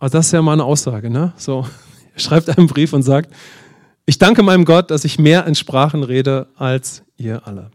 Also 0.00 0.18
das 0.18 0.26
ist 0.26 0.32
ja 0.32 0.42
mal 0.42 0.54
eine 0.54 0.64
Aussage, 0.64 1.10
ne? 1.10 1.32
So, 1.36 1.64
er 2.14 2.20
schreibt 2.20 2.58
einen 2.58 2.66
Brief 2.66 2.92
und 2.92 3.04
sagt, 3.04 3.32
ich 4.04 4.18
danke 4.18 4.42
meinem 4.42 4.64
Gott, 4.64 4.90
dass 4.90 5.04
ich 5.04 5.16
mehr 5.16 5.46
in 5.46 5.54
Sprachen 5.54 6.02
rede 6.02 6.48
als 6.56 7.04
ihr 7.16 7.46
alle. 7.46 7.70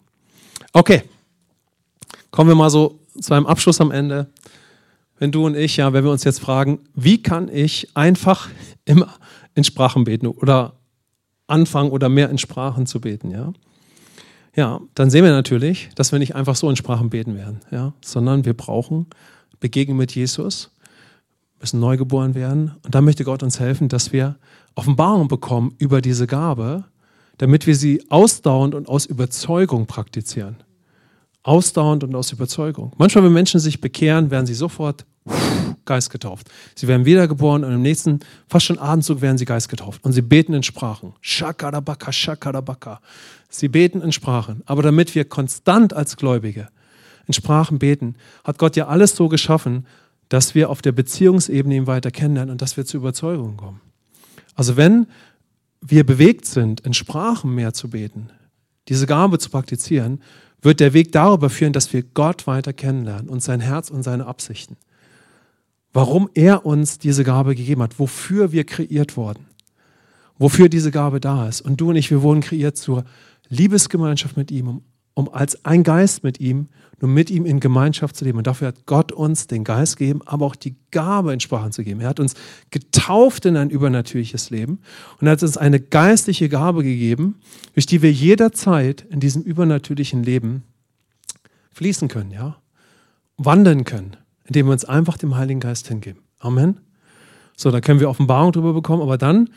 Okay, 0.73 1.03
kommen 2.31 2.49
wir 2.49 2.55
mal 2.55 2.69
so 2.69 2.99
zu 3.17 3.33
einem 3.33 3.45
Abschluss 3.45 3.79
am 3.79 3.91
Ende. 3.91 4.27
Wenn 5.19 5.31
du 5.31 5.45
und 5.45 5.55
ich, 5.55 5.77
ja, 5.77 5.93
wenn 5.93 6.03
wir 6.03 6.11
uns 6.11 6.25
jetzt 6.25 6.41
fragen, 6.41 6.79
wie 6.95 7.23
kann 7.23 7.47
ich 7.47 7.95
einfach 7.95 8.49
immer 8.83 9.13
in 9.55 9.63
Sprachen 9.63 10.03
beten 10.03 10.27
oder 10.27 10.73
anfangen 11.51 11.91
oder 11.91 12.09
mehr 12.09 12.29
in 12.29 12.37
Sprachen 12.37 12.85
zu 12.85 12.99
beten, 12.99 13.31
ja. 13.31 13.53
Ja, 14.53 14.81
dann 14.95 15.09
sehen 15.09 15.23
wir 15.23 15.31
natürlich, 15.31 15.89
dass 15.95 16.11
wir 16.11 16.19
nicht 16.19 16.35
einfach 16.35 16.55
so 16.55 16.69
in 16.69 16.75
Sprachen 16.75 17.09
beten 17.09 17.35
werden, 17.35 17.61
ja, 17.71 17.93
sondern 18.01 18.43
wir 18.43 18.53
brauchen 18.53 19.07
Begegnung 19.61 19.97
mit 19.97 20.13
Jesus, 20.13 20.71
müssen 21.61 21.79
neu 21.79 21.95
geboren 21.95 22.35
werden 22.35 22.73
und 22.83 22.93
dann 22.93 23.05
möchte 23.05 23.23
Gott 23.23 23.43
uns 23.43 23.59
helfen, 23.59 23.87
dass 23.87 24.11
wir 24.11 24.37
Offenbarung 24.75 25.27
bekommen 25.27 25.75
über 25.77 26.01
diese 26.01 26.27
Gabe, 26.27 26.83
damit 27.37 27.67
wir 27.67 27.75
sie 27.75 28.03
ausdauernd 28.09 28.75
und 28.75 28.89
aus 28.89 29.05
Überzeugung 29.05 29.85
praktizieren. 29.85 30.57
Ausdauernd 31.43 32.03
und 32.03 32.13
aus 32.13 32.31
Überzeugung. 32.31 32.91
Manchmal, 32.97 33.23
wenn 33.23 33.33
Menschen 33.33 33.59
sich 33.59 33.81
bekehren, 33.81 34.29
werden 34.31 34.45
sie 34.45 34.53
sofort 34.53 35.05
Geist 35.85 36.09
getauft. 36.09 36.49
Sie 36.75 36.87
werden 36.87 37.05
wiedergeboren 37.05 37.63
und 37.63 37.73
im 37.73 37.81
nächsten, 37.81 38.19
fast 38.47 38.65
schon 38.65 38.77
Abendzug, 38.77 39.21
werden 39.21 39.37
sie 39.37 39.45
Geist 39.45 39.69
getauft. 39.69 40.03
Und 40.03 40.13
sie 40.13 40.21
beten 40.21 40.53
in 40.53 40.63
Sprachen. 40.63 41.13
Shakarabaka, 41.21 42.11
Shakarabaka. 42.11 43.01
Sie 43.49 43.67
beten 43.67 44.01
in 44.01 44.11
Sprachen. 44.11 44.61
Aber 44.65 44.81
damit 44.81 45.15
wir 45.15 45.25
konstant 45.25 45.93
als 45.93 46.17
Gläubige 46.17 46.69
in 47.27 47.33
Sprachen 47.33 47.79
beten, 47.79 48.15
hat 48.43 48.57
Gott 48.57 48.75
ja 48.75 48.87
alles 48.87 49.15
so 49.15 49.29
geschaffen, 49.29 49.85
dass 50.29 50.55
wir 50.55 50.69
auf 50.69 50.81
der 50.81 50.93
Beziehungsebene 50.93 51.75
ihn 51.75 51.87
weiter 51.87 52.11
kennenlernen 52.11 52.51
und 52.51 52.61
dass 52.61 52.77
wir 52.77 52.85
zur 52.85 53.01
Überzeugung 53.01 53.57
kommen. 53.57 53.81
Also 54.55 54.77
wenn 54.77 55.07
wir 55.81 56.05
bewegt 56.05 56.45
sind, 56.45 56.81
in 56.81 56.93
Sprachen 56.93 57.53
mehr 57.53 57.73
zu 57.73 57.89
beten, 57.89 58.29
diese 58.87 59.07
Gabe 59.07 59.39
zu 59.39 59.49
praktizieren, 59.49 60.21
wird 60.61 60.79
der 60.79 60.93
Weg 60.93 61.11
darüber 61.11 61.49
führen, 61.49 61.73
dass 61.73 61.91
wir 61.91 62.03
Gott 62.03 62.47
weiter 62.47 62.71
kennenlernen 62.71 63.29
und 63.29 63.41
sein 63.41 63.59
Herz 63.59 63.89
und 63.89 64.03
seine 64.03 64.25
Absichten 64.27 64.77
warum 65.93 66.29
er 66.33 66.65
uns 66.65 66.99
diese 66.99 67.23
Gabe 67.23 67.55
gegeben 67.55 67.81
hat, 67.81 67.99
wofür 67.99 68.51
wir 68.51 68.63
kreiert 68.63 69.17
wurden, 69.17 69.45
wofür 70.37 70.69
diese 70.69 70.91
Gabe 70.91 71.19
da 71.19 71.47
ist. 71.47 71.61
Und 71.61 71.81
du 71.81 71.89
und 71.89 71.95
ich, 71.95 72.11
wir 72.11 72.21
wurden 72.21 72.41
kreiert 72.41 72.77
zur 72.77 73.03
Liebesgemeinschaft 73.49 74.37
mit 74.37 74.51
ihm, 74.51 74.67
um, 74.67 74.83
um 75.13 75.33
als 75.33 75.65
ein 75.65 75.83
Geist 75.83 76.23
mit 76.23 76.39
ihm, 76.39 76.69
nur 77.01 77.09
mit 77.09 77.29
ihm 77.29 77.45
in 77.45 77.59
Gemeinschaft 77.59 78.15
zu 78.15 78.23
leben. 78.23 78.37
Und 78.37 78.47
dafür 78.47 78.69
hat 78.69 78.85
Gott 78.85 79.11
uns 79.11 79.47
den 79.47 79.63
Geist 79.63 79.97
gegeben, 79.97 80.21
aber 80.25 80.45
auch 80.45 80.55
die 80.55 80.75
Gabe 80.91 81.33
in 81.33 81.39
Sprachen 81.39 81.71
zu 81.71 81.83
geben. 81.83 81.99
Er 81.99 82.09
hat 82.09 82.19
uns 82.19 82.35
getauft 82.69 83.45
in 83.45 83.57
ein 83.57 83.69
übernatürliches 83.69 84.51
Leben 84.51 84.79
und 85.19 85.27
hat 85.27 85.43
uns 85.43 85.57
eine 85.57 85.79
geistliche 85.79 86.47
Gabe 86.47 86.83
gegeben, 86.83 87.39
durch 87.73 87.87
die 87.87 88.01
wir 88.01 88.11
jederzeit 88.11 89.01
in 89.09 89.19
diesem 89.19 89.41
übernatürlichen 89.41 90.23
Leben 90.23 90.63
fließen 91.71 92.07
können, 92.07 92.31
ja, 92.31 92.57
wandeln 93.37 93.83
können 93.83 94.17
indem 94.51 94.65
wir 94.65 94.73
uns 94.73 94.83
einfach 94.83 95.17
dem 95.17 95.37
Heiligen 95.37 95.61
Geist 95.61 95.87
hingeben. 95.87 96.21
Amen. 96.39 96.81
So, 97.55 97.71
da 97.71 97.79
können 97.79 98.01
wir 98.01 98.09
Offenbarung 98.09 98.51
darüber 98.51 98.73
bekommen, 98.73 99.01
aber 99.01 99.17
dann 99.17 99.49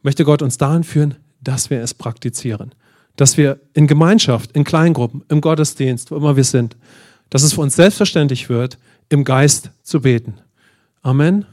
möchte 0.00 0.24
Gott 0.24 0.40
uns 0.40 0.56
dahin 0.56 0.84
führen, 0.84 1.16
dass 1.42 1.68
wir 1.68 1.82
es 1.82 1.92
praktizieren. 1.92 2.74
Dass 3.16 3.36
wir 3.36 3.60
in 3.74 3.86
Gemeinschaft, 3.86 4.52
in 4.52 4.64
Kleingruppen, 4.64 5.22
im 5.28 5.42
Gottesdienst, 5.42 6.10
wo 6.10 6.16
immer 6.16 6.36
wir 6.36 6.44
sind, 6.44 6.78
dass 7.28 7.42
es 7.42 7.52
für 7.52 7.60
uns 7.60 7.76
selbstverständlich 7.76 8.48
wird, 8.48 8.78
im 9.10 9.22
Geist 9.22 9.70
zu 9.82 10.00
beten. 10.00 10.38
Amen. 11.02 11.44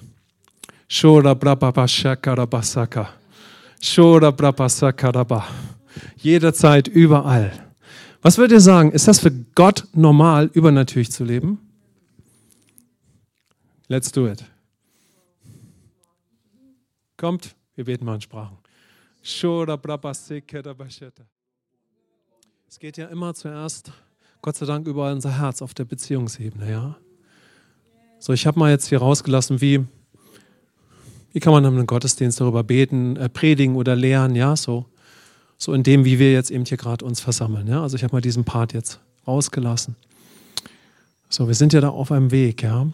Jederzeit, 6.16 6.88
überall. 6.88 7.52
Was 8.22 8.38
würdet 8.38 8.54
ihr 8.54 8.62
sagen? 8.62 8.94
Ist 8.94 9.10
das 9.10 9.20
für 9.20 9.32
Gott 9.54 9.84
normal, 9.94 10.50
übernatürlich 10.54 11.12
zu 11.12 11.26
leben? 11.26 11.60
Let's 13.88 14.12
do 14.12 14.28
it. 14.28 14.44
Kommt, 17.18 17.56
wir 17.76 17.86
beten 17.86 18.04
mal 18.06 18.16
in 18.16 18.22
Sprachen. 18.22 18.58
Es 22.68 22.80
geht 22.80 22.98
ja 22.98 23.06
immer 23.08 23.34
zuerst, 23.36 23.92
Gott 24.42 24.56
sei 24.56 24.66
Dank, 24.66 24.88
über 24.88 25.12
unser 25.12 25.38
Herz 25.38 25.62
auf 25.62 25.74
der 25.74 25.86
Beziehungsebene, 25.86 26.70
ja. 26.70 26.98
So, 28.20 28.34
ich 28.34 28.48
habe 28.48 28.58
mal 28.58 28.72
jetzt 28.72 28.88
hier 28.88 28.98
rausgelassen, 28.98 29.62
wie, 29.62 29.86
wie 31.32 31.40
kann 31.40 31.54
man 31.54 31.64
in 31.64 31.86
Gottesdienst 31.86 32.42
darüber 32.42 32.64
beten, 32.64 33.18
äh, 33.18 33.30
predigen 33.30 33.76
oder 33.76 33.96
lehren, 33.96 34.36
ja, 34.36 34.56
so, 34.56 34.86
so 35.58 35.74
in 35.74 35.84
dem, 35.84 36.06
wie 36.06 36.18
wir 36.18 36.34
jetzt 36.34 36.50
eben 36.50 36.66
hier 36.66 36.78
gerade 36.78 37.06
uns 37.06 37.20
versammeln, 37.22 37.68
ja. 37.68 37.84
Also 37.84 37.98
ich 37.98 38.04
habe 38.04 38.16
mal 38.16 38.22
diesen 38.22 38.46
Part 38.46 38.74
jetzt 38.74 39.00
rausgelassen. 39.28 39.96
So, 41.30 41.48
wir 41.48 41.56
sind 41.56 41.72
ja 41.74 41.82
da 41.82 41.90
auf 41.90 42.12
einem 42.12 42.32
Weg, 42.32 42.64
ja. 42.64 42.88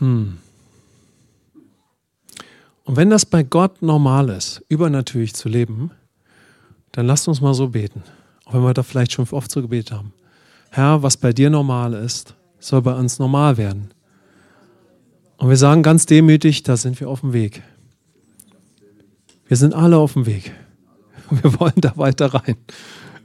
Hm. 0.00 0.38
Und 2.84 2.96
wenn 2.96 3.10
das 3.10 3.24
bei 3.24 3.44
Gott 3.44 3.82
normal 3.82 4.30
ist, 4.30 4.64
übernatürlich 4.68 5.34
zu 5.34 5.48
leben, 5.48 5.92
dann 6.92 7.06
lasst 7.06 7.28
uns 7.28 7.40
mal 7.40 7.54
so 7.54 7.68
beten. 7.68 8.02
Auch 8.44 8.54
wenn 8.54 8.62
wir 8.62 8.74
da 8.74 8.82
vielleicht 8.82 9.12
schon 9.12 9.28
oft 9.30 9.50
so 9.50 9.62
gebetet 9.62 9.92
haben. 9.92 10.12
Herr, 10.70 11.02
was 11.02 11.16
bei 11.16 11.32
dir 11.32 11.50
normal 11.50 11.94
ist, 11.94 12.34
soll 12.58 12.82
bei 12.82 12.94
uns 12.94 13.18
normal 13.18 13.56
werden. 13.56 13.92
Und 15.36 15.48
wir 15.48 15.56
sagen 15.56 15.82
ganz 15.82 16.06
demütig, 16.06 16.64
da 16.64 16.76
sind 16.76 16.98
wir 17.00 17.08
auf 17.08 17.20
dem 17.20 17.32
Weg. 17.32 17.62
Wir 19.46 19.56
sind 19.56 19.74
alle 19.74 19.96
auf 19.96 20.12
dem 20.14 20.26
Weg. 20.26 20.52
Wir 21.30 21.58
wollen 21.60 21.74
da 21.76 21.96
weiter 21.96 22.34
rein. 22.34 22.56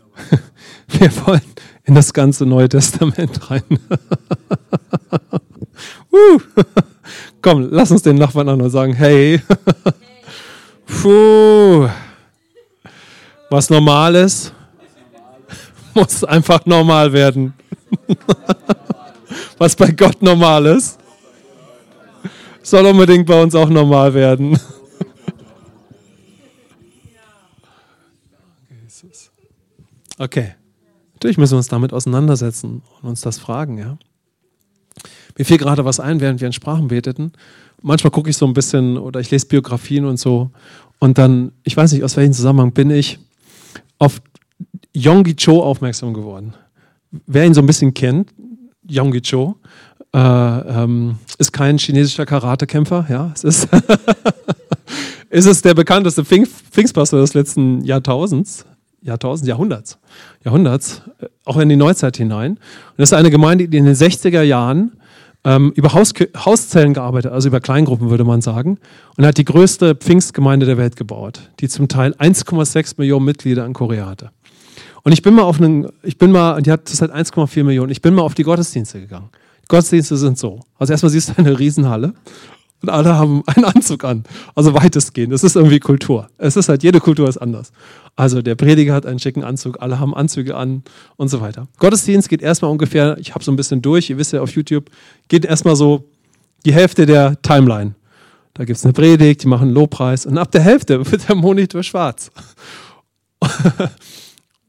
Wir 0.87 1.11
wollen 1.25 1.41
in 1.83 1.95
das 1.95 2.13
ganze 2.13 2.45
Neue 2.45 2.69
Testament 2.69 3.49
rein. 3.49 3.63
Uh. 6.15 6.39
Komm, 7.41 7.67
lass 7.71 7.91
uns 7.91 8.01
den 8.01 8.15
Nachbarn 8.15 8.49
an 8.49 8.61
und 8.61 8.69
sagen, 8.69 8.93
hey. 8.93 9.41
Puh. 10.85 11.89
Was 13.49 13.69
normal 13.69 14.15
ist, 14.15 14.53
muss 15.93 16.23
einfach 16.23 16.65
normal 16.65 17.11
werden. 17.13 17.53
Was 19.57 19.75
bei 19.75 19.91
Gott 19.91 20.21
normal 20.21 20.65
ist, 20.65 20.97
soll 22.63 22.85
unbedingt 22.85 23.27
bei 23.27 23.41
uns 23.41 23.53
auch 23.55 23.69
normal 23.69 24.13
werden. 24.13 24.59
Okay. 30.17 30.55
Natürlich 31.13 31.37
müssen 31.37 31.53
wir 31.53 31.57
uns 31.57 31.67
damit 31.67 31.93
auseinandersetzen 31.93 32.81
und 33.01 33.09
uns 33.09 33.21
das 33.21 33.37
fragen, 33.37 33.77
ja. 33.77 33.97
Mir 35.37 35.45
fiel 35.45 35.57
gerade 35.57 35.85
was 35.85 35.99
ein, 35.99 36.21
während 36.21 36.39
wir 36.39 36.47
in 36.47 36.53
Sprachen 36.53 36.87
beteten. 36.87 37.31
Manchmal 37.81 38.11
gucke 38.11 38.29
ich 38.29 38.37
so 38.37 38.45
ein 38.45 38.53
bisschen 38.53 38.97
oder 38.97 39.19
ich 39.19 39.31
lese 39.31 39.47
Biografien 39.47 40.05
und 40.05 40.17
so. 40.17 40.49
Und 40.99 41.17
dann, 41.17 41.51
ich 41.63 41.75
weiß 41.75 41.91
nicht, 41.91 42.03
aus 42.03 42.15
welchem 42.15 42.33
Zusammenhang 42.33 42.71
bin 42.71 42.89
ich 42.89 43.19
auf 43.99 44.21
Yonggi 44.95 45.35
Cho 45.35 45.61
aufmerksam 45.61 46.13
geworden. 46.13 46.53
Wer 47.27 47.45
ihn 47.45 47.53
so 47.53 47.61
ein 47.61 47.67
bisschen 47.67 47.93
kennt, 47.93 48.33
Yonggi 48.89 49.21
Cho, 49.21 49.57
äh, 50.13 50.17
ähm, 50.17 51.17
ist 51.37 51.51
kein 51.51 51.77
chinesischer 51.77 52.25
Karatekämpfer, 52.25 53.05
ja, 53.09 53.31
es 53.35 53.43
ist 53.43 53.67
ist 55.29 55.45
es 55.45 55.61
der 55.61 55.73
bekannteste 55.73 56.23
Pfingstpastor 56.23 57.19
des 57.19 57.33
letzten 57.33 57.83
Jahrtausends, 57.83 58.65
Jahrtausends, 59.01 59.47
Jahrhunderts, 59.47 59.97
Jahrhunderts, 60.43 61.01
äh, 61.19 61.27
auch 61.43 61.57
in 61.57 61.67
die 61.67 61.75
Neuzeit 61.75 62.15
hinein. 62.15 62.53
Und 62.53 62.59
das 62.97 63.09
ist 63.09 63.17
eine 63.17 63.29
Gemeinde, 63.29 63.67
die 63.67 63.77
in 63.77 63.85
den 63.85 63.95
60er 63.95 64.41
Jahren 64.41 64.93
ähm, 65.45 65.71
über 65.75 65.93
Haus, 65.93 66.11
Hauszellen 66.35 66.93
gearbeitet, 66.93 67.31
also 67.31 67.47
über 67.47 67.61
Kleingruppen 67.61 68.09
würde 68.09 68.23
man 68.23 68.41
sagen, 68.41 68.79
und 69.15 69.25
hat 69.25 69.37
die 69.37 69.45
größte 69.45 69.95
Pfingstgemeinde 69.95 70.65
der 70.65 70.77
Welt 70.77 70.95
gebaut, 70.95 71.51
die 71.59 71.69
zum 71.69 71.87
Teil 71.87 72.13
1,6 72.15 72.95
Millionen 72.97 73.25
Mitglieder 73.25 73.65
in 73.65 73.73
Korea 73.73 74.07
hatte. 74.07 74.31
Und 75.03 75.11
ich 75.11 75.21
bin 75.21 75.35
mal 75.35 75.43
auf 75.43 75.61
einen, 75.61 75.87
ich 76.01 76.17
bin 76.17 76.31
mal, 76.31 76.61
die 76.61 76.71
hat 76.71 76.91
das 76.91 76.99
halt 77.01 77.13
1,4 77.13 77.63
Millionen, 77.63 77.91
ich 77.91 78.01
bin 78.01 78.15
mal 78.15 78.23
auf 78.23 78.33
die 78.33 78.43
Gottesdienste 78.43 78.99
gegangen. 78.99 79.29
Die 79.61 79.67
Gottesdienste 79.67 80.17
sind 80.17 80.37
so. 80.37 80.61
Also 80.79 80.93
erstmal 80.93 81.11
siehst 81.11 81.29
du 81.29 81.33
eine 81.37 81.57
Riesenhalle 81.57 82.13
und 82.85 82.93
alle 82.93 83.15
haben 83.15 83.41
einen 83.47 83.65
Anzug 83.65 84.03
an. 84.03 84.23
Also 84.53 84.73
weitestgehend. 84.73 85.33
Das 85.33 85.43
ist 85.43 85.55
irgendwie 85.55 85.79
Kultur. 85.79 86.29
Es 86.37 86.55
ist 86.55 86.69
halt, 86.69 86.83
jede 86.83 86.99
Kultur 86.99 87.27
ist 87.27 87.37
anders. 87.37 87.71
Also 88.15 88.41
der 88.41 88.55
Prediger 88.55 88.93
hat 88.93 89.05
einen 89.05 89.19
schicken 89.19 89.43
Anzug, 89.43 89.81
alle 89.81 89.99
haben 89.99 90.15
Anzüge 90.15 90.55
an 90.55 90.83
und 91.17 91.29
so 91.29 91.41
weiter. 91.41 91.67
Gottesdienst 91.79 92.29
geht 92.29 92.41
erstmal 92.41 92.71
ungefähr, 92.71 93.17
ich 93.19 93.33
habe 93.33 93.43
so 93.43 93.51
ein 93.51 93.55
bisschen 93.55 93.81
durch, 93.81 94.09
ihr 94.09 94.17
wisst 94.17 94.33
ja 94.33 94.41
auf 94.41 94.51
YouTube, 94.51 94.89
geht 95.27 95.45
erstmal 95.45 95.75
so 95.75 96.05
die 96.65 96.73
Hälfte 96.73 97.05
der 97.05 97.41
Timeline. 97.41 97.95
Da 98.53 98.63
gibt 98.63 98.77
es 98.77 98.85
eine 98.85 98.93
Predigt, 98.93 99.43
die 99.43 99.47
machen 99.47 99.63
einen 99.63 99.73
Lobpreis 99.73 100.25
und 100.25 100.37
ab 100.37 100.51
der 100.51 100.61
Hälfte 100.61 101.11
wird 101.11 101.27
der 101.27 101.35
Monitor 101.35 101.83
schwarz. 101.83 102.31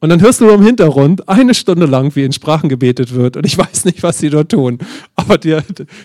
Und 0.00 0.10
dann 0.10 0.20
hörst 0.20 0.40
du 0.40 0.48
im 0.50 0.62
Hintergrund 0.62 1.26
eine 1.28 1.54
Stunde 1.54 1.86
lang, 1.86 2.14
wie 2.14 2.24
in 2.24 2.32
Sprachen 2.32 2.68
gebetet 2.68 3.14
wird. 3.14 3.36
Und 3.36 3.46
ich 3.46 3.56
weiß 3.56 3.86
nicht, 3.86 4.02
was 4.02 4.18
sie 4.18 4.28
dort 4.28 4.50
tun. 4.50 4.78
Aber 5.14 5.38
die, 5.38 5.56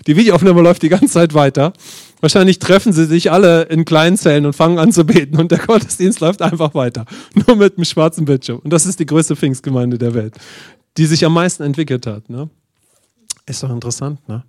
die 0.08 0.16
Videoaufnahme 0.16 0.62
läuft 0.62 0.82
die 0.84 0.90
ganze 0.90 1.08
Zeit 1.08 1.34
weiter. 1.34 1.74
Wahrscheinlich 2.22 2.60
treffen 2.60 2.94
sie 2.94 3.06
sich 3.06 3.32
alle 3.32 3.64
in 3.64 3.84
kleinen 3.84 4.16
Zellen 4.16 4.46
und 4.46 4.54
fangen 4.54 4.80
an 4.80 4.94
zu 4.94 5.04
beten. 5.06 5.38
Und 5.38 5.52
der 5.52 5.60
Gottesdienst 5.60 6.22
läuft 6.22 6.42
einfach 6.42 6.74
weiter. 6.74 7.06
Nur 7.34 7.58
mit 7.58 7.78
einem 7.78 7.86
schwarzen 7.86 8.26
Bildschirm. 8.26 8.60
Und 8.60 8.72
das 8.72 8.86
ist 8.86 9.00
die 9.00 9.06
größte 9.06 9.36
Pfingstgemeinde 9.36 9.98
der 9.98 10.14
Welt, 10.14 10.36
die 10.98 11.06
sich 11.06 11.26
am 11.26 11.34
meisten 11.34 11.64
entwickelt 11.64 12.08
hat. 12.08 12.30
Ne? 12.30 12.50
Ist 13.46 13.62
doch 13.64 13.70
interessant, 13.70 14.28
ne? 14.28 14.44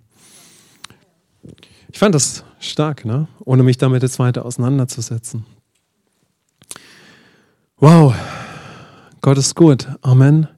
Ich 1.91 1.99
fand 1.99 2.15
das 2.15 2.43
stark, 2.59 3.05
ne? 3.05 3.27
ohne 3.45 3.61
mich 3.61 3.77
damit 3.77 4.01
jetzt 4.01 4.17
weiter 4.17 4.45
auseinanderzusetzen. 4.45 5.45
Wow, 7.77 8.15
Gott 9.23 9.37
ist 9.37 9.55
gut. 9.55 9.87
Amen. 10.01 10.49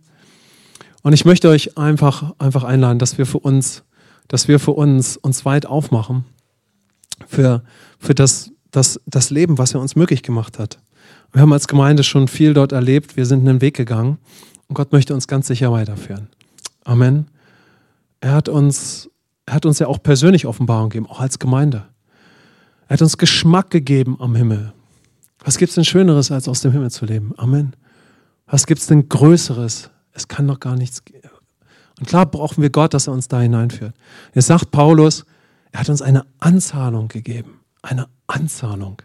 Und 1.03 1.13
ich 1.13 1.24
möchte 1.24 1.50
euch 1.50 1.77
einfach, 1.77 2.34
einfach 2.39 2.63
einladen, 2.63 2.98
dass 2.98 3.19
wir 3.19 3.27
für 3.27 3.38
uns, 3.38 3.84
dass 4.27 4.48
wir 4.48 4.60
für 4.60 4.72
uns 4.72 5.17
uns 5.17 5.45
weit 5.45 5.67
aufmachen 5.67 6.25
für, 7.27 7.63
für 8.00 8.15
das, 8.15 8.50
das, 8.72 9.00
das 9.05 9.29
Leben, 9.29 9.60
was 9.60 9.75
er 9.75 9.81
uns 9.81 9.95
möglich 9.95 10.24
gemacht 10.24 10.57
hat. 10.57 10.79
Wir 11.31 11.43
haben 11.43 11.53
als 11.53 11.67
Gemeinde 11.67 12.01
schon 12.03 12.27
viel 12.27 12.55
dort 12.55 12.72
erlebt. 12.72 13.15
Wir 13.15 13.27
sind 13.27 13.48
einen 13.48 13.62
Weg 13.62 13.75
gegangen 13.75 14.17
und 14.67 14.74
Gott 14.74 14.91
möchte 14.91 15.13
uns 15.13 15.27
ganz 15.27 15.45
sicher 15.45 15.72
weiterführen. 15.72 16.29
Amen. 16.86 17.27
Er 18.19 18.31
hat 18.31 18.50
uns, 18.50 19.12
er 19.45 19.53
hat 19.53 19.67
uns 19.67 19.77
ja 19.77 19.86
auch 19.86 20.01
persönlich 20.01 20.48
Offenbarung 20.48 20.89
gegeben, 20.89 21.07
auch 21.07 21.19
als 21.19 21.38
Gemeinde. 21.38 21.86
Er 22.88 22.95
hat 22.95 23.01
uns 23.03 23.19
Geschmack 23.19 23.69
gegeben 23.69 24.17
am 24.19 24.34
Himmel. 24.34 24.74
Was 25.43 25.60
gibt 25.60 25.69
es 25.69 25.75
denn 25.75 25.86
Schöneres, 25.86 26.31
als 26.31 26.48
aus 26.48 26.62
dem 26.62 26.72
Himmel 26.72 26.89
zu 26.89 27.05
leben? 27.05 27.31
Amen. 27.38 27.75
Was 28.47 28.67
gibt 28.67 28.81
es 28.81 28.87
denn 28.87 29.09
Größeres? 29.09 29.89
Es 30.13 30.27
kann 30.27 30.47
doch 30.47 30.59
gar 30.59 30.75
nichts. 30.75 31.01
Und 31.99 32.07
klar 32.07 32.25
brauchen 32.25 32.61
wir 32.61 32.69
Gott, 32.69 32.93
dass 32.93 33.07
er 33.07 33.13
uns 33.13 33.27
da 33.27 33.41
hineinführt. 33.41 33.95
Jetzt 34.33 34.47
sagt 34.47 34.71
Paulus, 34.71 35.25
er 35.71 35.81
hat 35.81 35.89
uns 35.89 36.01
eine 36.01 36.25
Anzahlung 36.39 37.07
gegeben. 37.07 37.59
Eine 37.81 38.07
Anzahlung. 38.27 39.01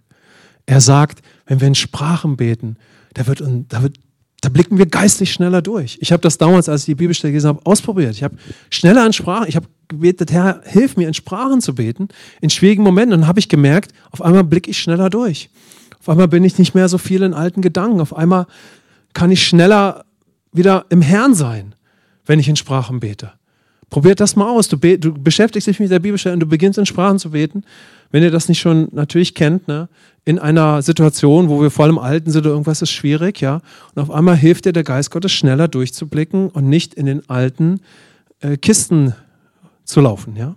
Er 0.67 0.81
sagt, 0.81 1.21
wenn 1.47 1.61
wir 1.61 1.69
in 1.69 1.75
Sprachen 1.75 2.37
beten, 2.37 2.77
da, 3.15 3.27
wird, 3.27 3.43
da, 3.69 3.83
wird, 3.83 3.99
da 4.41 4.49
blicken 4.49 4.79
wir 4.79 4.87
geistlich 4.87 5.33
schneller 5.33 5.63
durch. 5.63 5.99
Ich 6.01 6.13
habe 6.13 6.23
das 6.23 6.39
damals, 6.39 6.69
als 6.69 6.83
ich 6.83 6.87
die 6.87 6.95
Bibelstelle 6.95 7.33
gelesen 7.33 7.49
habe, 7.49 7.67
ausprobiert. 7.67 8.15
Ich 8.15 8.23
habe 8.23 8.37
schneller 8.71 9.05
in 9.05 9.13
Sprachen, 9.13 9.49
ich 9.49 9.57
habe 9.57 9.67
gebetet, 9.89 10.31
Herr, 10.31 10.63
hilf 10.65 10.97
mir 10.97 11.09
in 11.09 11.15
Sprachen 11.15 11.61
zu 11.61 11.75
beten, 11.75 12.09
in 12.41 12.51
schwierigen 12.51 12.83
Momenten. 12.83 13.15
Und 13.15 13.21
dann 13.23 13.29
habe 13.29 13.41
ich 13.41 13.49
gemerkt, 13.49 13.93
auf 14.11 14.23
einmal 14.23 14.45
blicke 14.45 14.71
ich 14.71 14.79
schneller 14.79 15.11
durch. 15.11 15.51
Auf 15.99 16.09
einmal 16.09 16.29
bin 16.29 16.45
ich 16.45 16.57
nicht 16.59 16.75
mehr 16.75 16.89
so 16.89 16.99
viel 16.99 17.23
in 17.23 17.35
alten 17.35 17.63
Gedanken. 17.63 18.01
Auf 18.01 18.17
einmal 18.17 18.47
kann 19.13 19.31
ich 19.31 19.47
schneller 19.47 20.05
wieder 20.53 20.87
im 20.91 21.03
Herrn 21.03 21.35
sein, 21.35 21.75
wenn 22.27 22.39
ich 22.39 22.49
in 22.49 22.57
Sprachen 22.57 23.01
bete. 23.01 23.33
Probiert 23.91 24.21
das 24.21 24.37
mal 24.37 24.49
aus. 24.49 24.69
Du, 24.69 24.77
du, 24.77 25.13
beschäftigst 25.13 25.67
dich 25.67 25.81
mit 25.81 25.91
der 25.91 25.99
Bibelstelle 25.99 26.35
und 26.35 26.41
du 26.41 26.47
beginnst 26.47 26.79
in 26.79 26.87
Sprachen 26.87 27.19
zu 27.19 27.31
beten. 27.31 27.65
Wenn 28.13 28.23
ihr 28.23 28.31
das 28.31 28.49
nicht 28.49 28.61
schon 28.61 28.89
natürlich 28.93 29.35
kennt, 29.35 29.67
ne? 29.67 29.89
in 30.25 30.39
einer 30.39 30.81
Situation, 30.83 31.49
wo 31.49 31.61
wir 31.61 31.71
voll 31.71 31.89
im 31.89 31.99
Alten 31.99 32.31
sind 32.31 32.43
oder 32.43 32.51
irgendwas 32.51 32.83
ist 32.83 32.93
schwierig, 32.93 33.41
ja, 33.41 33.61
und 33.95 34.03
auf 34.03 34.11
einmal 34.11 34.37
hilft 34.37 34.65
dir 34.65 34.73
der 34.73 34.85
Geist 34.85 35.11
Gottes 35.11 35.33
schneller 35.33 35.67
durchzublicken 35.67 36.51
und 36.51 36.69
nicht 36.69 36.95
in 36.95 37.07
den 37.07 37.29
alten 37.29 37.81
äh, 38.41 38.57
Kisten 38.57 39.15
zu 39.85 40.01
laufen, 40.01 40.37
ja. 40.37 40.57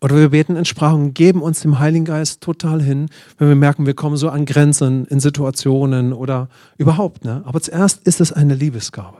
Oder 0.00 0.16
wir 0.16 0.28
beten 0.28 0.56
in 0.56 0.66
Sprachen, 0.66 1.14
geben 1.14 1.40
uns 1.40 1.60
dem 1.60 1.78
Heiligen 1.78 2.04
Geist 2.04 2.42
total 2.42 2.82
hin, 2.82 3.08
wenn 3.38 3.48
wir 3.48 3.54
merken, 3.54 3.86
wir 3.86 3.94
kommen 3.94 4.16
so 4.16 4.28
an 4.28 4.44
Grenzen 4.44 5.06
in 5.06 5.20
Situationen 5.20 6.12
oder 6.12 6.48
überhaupt. 6.76 7.24
Ne? 7.24 7.42
Aber 7.46 7.60
zuerst 7.60 8.06
ist 8.06 8.20
es 8.20 8.32
eine 8.32 8.54
Liebesgabe. 8.54 9.16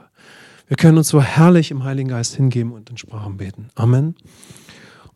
Wir 0.67 0.77
können 0.77 0.97
uns 0.97 1.07
so 1.07 1.21
herrlich 1.21 1.71
im 1.71 1.83
Heiligen 1.83 2.09
Geist 2.09 2.35
hingeben 2.35 2.73
und 2.73 2.89
in 2.89 2.97
Sprachen 2.97 3.37
beten. 3.37 3.69
Amen. 3.75 4.15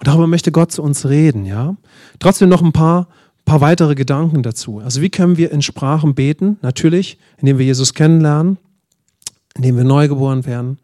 Und 0.02 0.08
darüber 0.08 0.26
möchte 0.26 0.52
Gott 0.52 0.72
zu 0.72 0.82
uns 0.82 1.08
reden, 1.08 1.46
ja. 1.46 1.76
Trotzdem 2.20 2.50
noch 2.50 2.64
ein 2.64 2.72
paar, 2.72 3.08
paar 3.46 3.62
weitere 3.62 3.94
Gedanken 3.94 4.42
dazu. 4.42 4.80
Also 4.80 5.02
wie 5.02 5.10
können 5.10 5.38
wir 5.38 5.52
in 5.52 5.62
Sprachen 5.62 6.16
beten? 6.16 6.58
Natürlich, 6.62 7.20
indem 7.38 7.60
wir 7.60 7.66
Jesus 7.66 7.94
kennenlernen, 7.94 8.58
indem 9.56 9.78
wir 9.78 9.84
neugeboren 9.84 10.46
werden, 10.46 10.80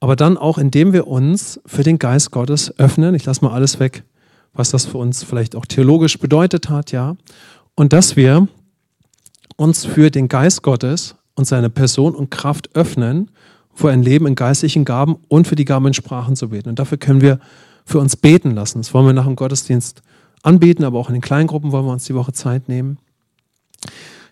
aber 0.00 0.16
dann 0.16 0.36
auch, 0.36 0.58
indem 0.58 0.92
wir 0.92 1.06
uns 1.06 1.60
für 1.66 1.82
den 1.82 1.98
Geist 1.98 2.30
Gottes 2.30 2.76
öffnen. 2.78 3.14
Ich 3.14 3.24
lasse 3.26 3.44
mal 3.44 3.52
alles 3.52 3.78
weg, 3.78 4.02
was 4.54 4.70
das 4.70 4.86
für 4.86 4.98
uns 4.98 5.22
vielleicht 5.22 5.54
auch 5.54 5.66
theologisch 5.66 6.18
bedeutet 6.18 6.70
hat, 6.70 6.90
ja. 6.92 7.16
Und 7.74 7.92
dass 7.92 8.16
wir 8.16 8.48
uns 9.56 9.84
für 9.84 10.10
den 10.10 10.28
Geist 10.28 10.62
Gottes 10.62 11.16
und 11.34 11.44
seine 11.44 11.70
Person 11.70 12.14
und 12.14 12.30
Kraft 12.30 12.74
öffnen, 12.74 13.30
für 13.74 13.90
ein 13.90 14.02
Leben 14.02 14.26
in 14.26 14.34
geistlichen 14.34 14.84
Gaben 14.84 15.16
und 15.28 15.46
für 15.46 15.56
die 15.56 15.64
Gaben 15.64 15.86
in 15.86 15.94
Sprachen 15.94 16.36
zu 16.36 16.50
beten. 16.50 16.68
Und 16.68 16.78
dafür 16.78 16.98
können 16.98 17.20
wir 17.20 17.38
für 17.84 17.98
uns 17.98 18.16
beten 18.16 18.50
lassen. 18.50 18.80
Das 18.80 18.92
wollen 18.92 19.06
wir 19.06 19.12
nach 19.12 19.24
dem 19.24 19.36
Gottesdienst 19.36 20.02
anbieten, 20.42 20.84
aber 20.84 20.98
auch 20.98 21.08
in 21.08 21.14
den 21.14 21.22
Kleingruppen 21.22 21.72
wollen 21.72 21.86
wir 21.86 21.92
uns 21.92 22.04
die 22.04 22.14
Woche 22.14 22.32
Zeit 22.32 22.68
nehmen. 22.68 22.98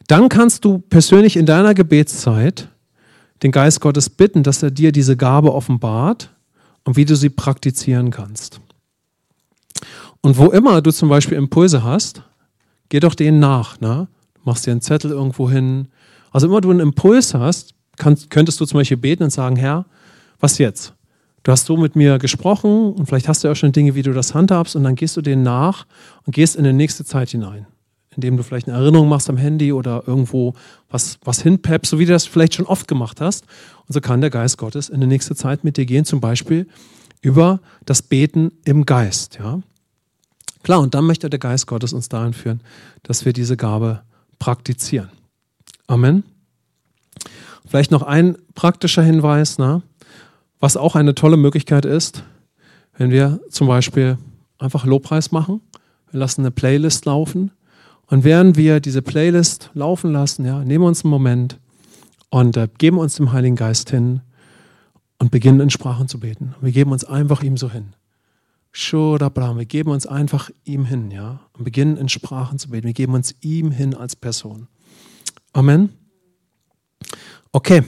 Dann 0.06 0.28
kannst 0.28 0.64
du 0.64 0.78
persönlich 0.78 1.36
in 1.36 1.46
deiner 1.46 1.74
Gebetszeit 1.74 2.68
den 3.42 3.52
Geist 3.52 3.80
Gottes 3.80 4.10
bitten, 4.10 4.42
dass 4.42 4.62
er 4.62 4.70
dir 4.70 4.92
diese 4.92 5.16
Gabe 5.16 5.54
offenbart 5.54 6.30
und 6.84 6.96
wie 6.96 7.04
du 7.04 7.16
sie 7.16 7.30
praktizieren 7.30 8.10
kannst. 8.10 8.60
Und 10.20 10.38
wo 10.38 10.46
immer 10.46 10.82
du 10.82 10.90
zum 10.90 11.08
Beispiel 11.08 11.36
Impulse 11.36 11.82
hast, 11.84 12.22
geh 12.88 13.00
doch 13.00 13.14
denen 13.14 13.38
nach. 13.38 13.80
Ne? 13.80 14.08
Du 14.34 14.40
machst 14.44 14.66
dir 14.66 14.72
einen 14.72 14.80
Zettel 14.80 15.12
irgendwo 15.12 15.48
hin. 15.48 15.88
Also 16.32 16.48
immer 16.48 16.60
du 16.60 16.70
einen 16.70 16.80
Impuls 16.80 17.34
hast, 17.34 17.74
kannst, 17.96 18.30
könntest 18.30 18.60
du 18.60 18.66
zum 18.66 18.80
Beispiel 18.80 18.96
beten 18.96 19.22
und 19.22 19.30
sagen, 19.30 19.56
Herr, 19.56 19.86
was 20.40 20.58
jetzt? 20.58 20.94
Du 21.44 21.52
hast 21.52 21.66
so 21.66 21.76
mit 21.76 21.94
mir 21.94 22.18
gesprochen 22.18 22.92
und 22.92 23.06
vielleicht 23.06 23.28
hast 23.28 23.44
du 23.44 23.50
auch 23.50 23.54
schon 23.54 23.72
Dinge, 23.72 23.94
wie 23.94 24.02
du 24.02 24.12
das 24.12 24.34
handhabst 24.34 24.74
und 24.74 24.82
dann 24.82 24.96
gehst 24.96 25.16
du 25.16 25.22
denen 25.22 25.44
nach 25.44 25.86
und 26.26 26.34
gehst 26.34 26.56
in 26.56 26.64
die 26.64 26.72
nächste 26.72 27.04
Zeit 27.04 27.30
hinein 27.30 27.66
indem 28.18 28.36
du 28.36 28.42
vielleicht 28.42 28.66
eine 28.66 28.76
Erinnerung 28.76 29.08
machst 29.08 29.30
am 29.30 29.36
Handy 29.36 29.72
oder 29.72 30.02
irgendwo 30.04 30.54
was, 30.90 31.20
was 31.22 31.40
hinpeppst, 31.40 31.88
so 31.88 32.00
wie 32.00 32.04
du 32.04 32.10
das 32.10 32.26
vielleicht 32.26 32.54
schon 32.54 32.66
oft 32.66 32.88
gemacht 32.88 33.20
hast. 33.20 33.44
Und 33.86 33.92
so 33.92 34.00
kann 34.00 34.20
der 34.20 34.30
Geist 34.30 34.58
Gottes 34.58 34.88
in 34.88 35.00
die 35.00 35.06
nächste 35.06 35.36
Zeit 35.36 35.62
mit 35.62 35.76
dir 35.76 35.86
gehen, 35.86 36.04
zum 36.04 36.20
Beispiel 36.20 36.66
über 37.20 37.60
das 37.86 38.02
Beten 38.02 38.50
im 38.64 38.86
Geist. 38.86 39.38
Ja? 39.38 39.60
Klar, 40.64 40.80
und 40.80 40.94
dann 40.94 41.06
möchte 41.06 41.30
der 41.30 41.38
Geist 41.38 41.68
Gottes 41.68 41.92
uns 41.92 42.08
dahin 42.08 42.32
führen, 42.32 42.60
dass 43.04 43.24
wir 43.24 43.32
diese 43.32 43.56
Gabe 43.56 44.02
praktizieren. 44.40 45.10
Amen. 45.86 46.24
Vielleicht 47.68 47.92
noch 47.92 48.02
ein 48.02 48.36
praktischer 48.56 49.04
Hinweis, 49.04 49.58
na, 49.58 49.82
was 50.58 50.76
auch 50.76 50.96
eine 50.96 51.14
tolle 51.14 51.36
Möglichkeit 51.36 51.84
ist, 51.84 52.24
wenn 52.96 53.12
wir 53.12 53.38
zum 53.48 53.68
Beispiel 53.68 54.18
einfach 54.58 54.84
Lobpreis 54.84 55.30
machen. 55.30 55.60
Wir 56.10 56.18
lassen 56.18 56.40
eine 56.40 56.50
Playlist 56.50 57.04
laufen 57.04 57.52
und 58.08 58.24
während 58.24 58.56
wir 58.56 58.80
diese 58.80 59.02
Playlist 59.02 59.70
laufen 59.74 60.12
lassen, 60.12 60.44
ja, 60.44 60.64
nehmen 60.64 60.84
wir 60.84 60.88
uns 60.88 61.04
einen 61.04 61.10
Moment 61.10 61.58
und 62.30 62.56
äh, 62.56 62.68
geben 62.78 62.98
uns 62.98 63.16
dem 63.16 63.32
Heiligen 63.32 63.56
Geist 63.56 63.90
hin 63.90 64.22
und 65.18 65.30
beginnen 65.30 65.60
in 65.60 65.70
Sprachen 65.70 66.08
zu 66.08 66.18
beten. 66.18 66.54
Wir 66.60 66.72
geben 66.72 66.92
uns 66.92 67.04
einfach 67.04 67.42
ihm 67.42 67.56
so 67.56 67.70
hin. 67.70 67.94
Wir 68.72 69.64
geben 69.66 69.90
uns 69.90 70.06
einfach 70.06 70.50
ihm 70.64 70.84
hin, 70.84 71.10
ja, 71.10 71.40
und 71.52 71.64
beginnen 71.64 71.96
in 71.96 72.08
Sprachen 72.08 72.58
zu 72.58 72.70
beten. 72.70 72.86
Wir 72.86 72.94
geben 72.94 73.14
uns 73.14 73.34
ihm 73.40 73.70
hin 73.70 73.94
als 73.94 74.14
Person. 74.14 74.68
Amen. 75.52 75.90
Okay, 77.52 77.82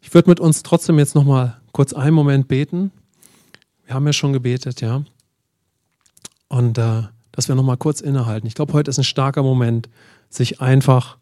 ich 0.00 0.14
würde 0.14 0.30
mit 0.30 0.40
uns 0.40 0.62
trotzdem 0.62 0.98
jetzt 0.98 1.14
noch 1.14 1.24
mal 1.24 1.60
kurz 1.72 1.92
einen 1.92 2.14
Moment 2.14 2.48
beten. 2.48 2.92
Wir 3.84 3.94
haben 3.94 4.06
ja 4.06 4.12
schon 4.12 4.32
gebetet, 4.32 4.80
ja. 4.80 5.04
Und 6.48 6.78
äh, 6.78 7.02
dass 7.36 7.48
wir 7.48 7.54
nochmal 7.54 7.76
kurz 7.76 8.00
innehalten. 8.00 8.46
Ich 8.46 8.54
glaube, 8.54 8.72
heute 8.72 8.90
ist 8.90 8.98
ein 8.98 9.04
starker 9.04 9.42
Moment, 9.42 9.90
sich 10.30 10.60
einfach 10.60 11.18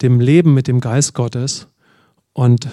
dem 0.00 0.18
Leben 0.18 0.54
mit 0.54 0.66
dem 0.66 0.80
Geist 0.80 1.14
Gottes 1.14 1.68
und 2.32 2.68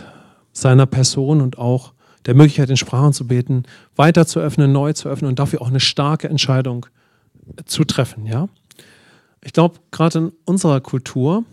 seiner 0.53 0.85
Person 0.85 1.41
und 1.41 1.57
auch 1.57 1.93
der 2.25 2.35
Möglichkeit, 2.35 2.69
in 2.69 2.77
Sprachen 2.77 3.13
zu 3.13 3.27
beten, 3.27 3.63
weiter 3.95 4.25
zu 4.25 4.39
öffnen, 4.39 4.71
neu 4.71 4.93
zu 4.93 5.09
öffnen 5.09 5.29
und 5.29 5.39
dafür 5.39 5.61
auch 5.61 5.67
eine 5.67 5.81
starke 5.81 6.29
Entscheidung 6.29 6.85
zu 7.65 7.83
treffen. 7.83 8.25
Ja? 8.25 8.47
Ich 9.43 9.51
glaube, 9.51 9.79
gerade 9.91 10.17
in 10.17 10.31
unserer 10.45 10.79
Kultur 10.79 11.43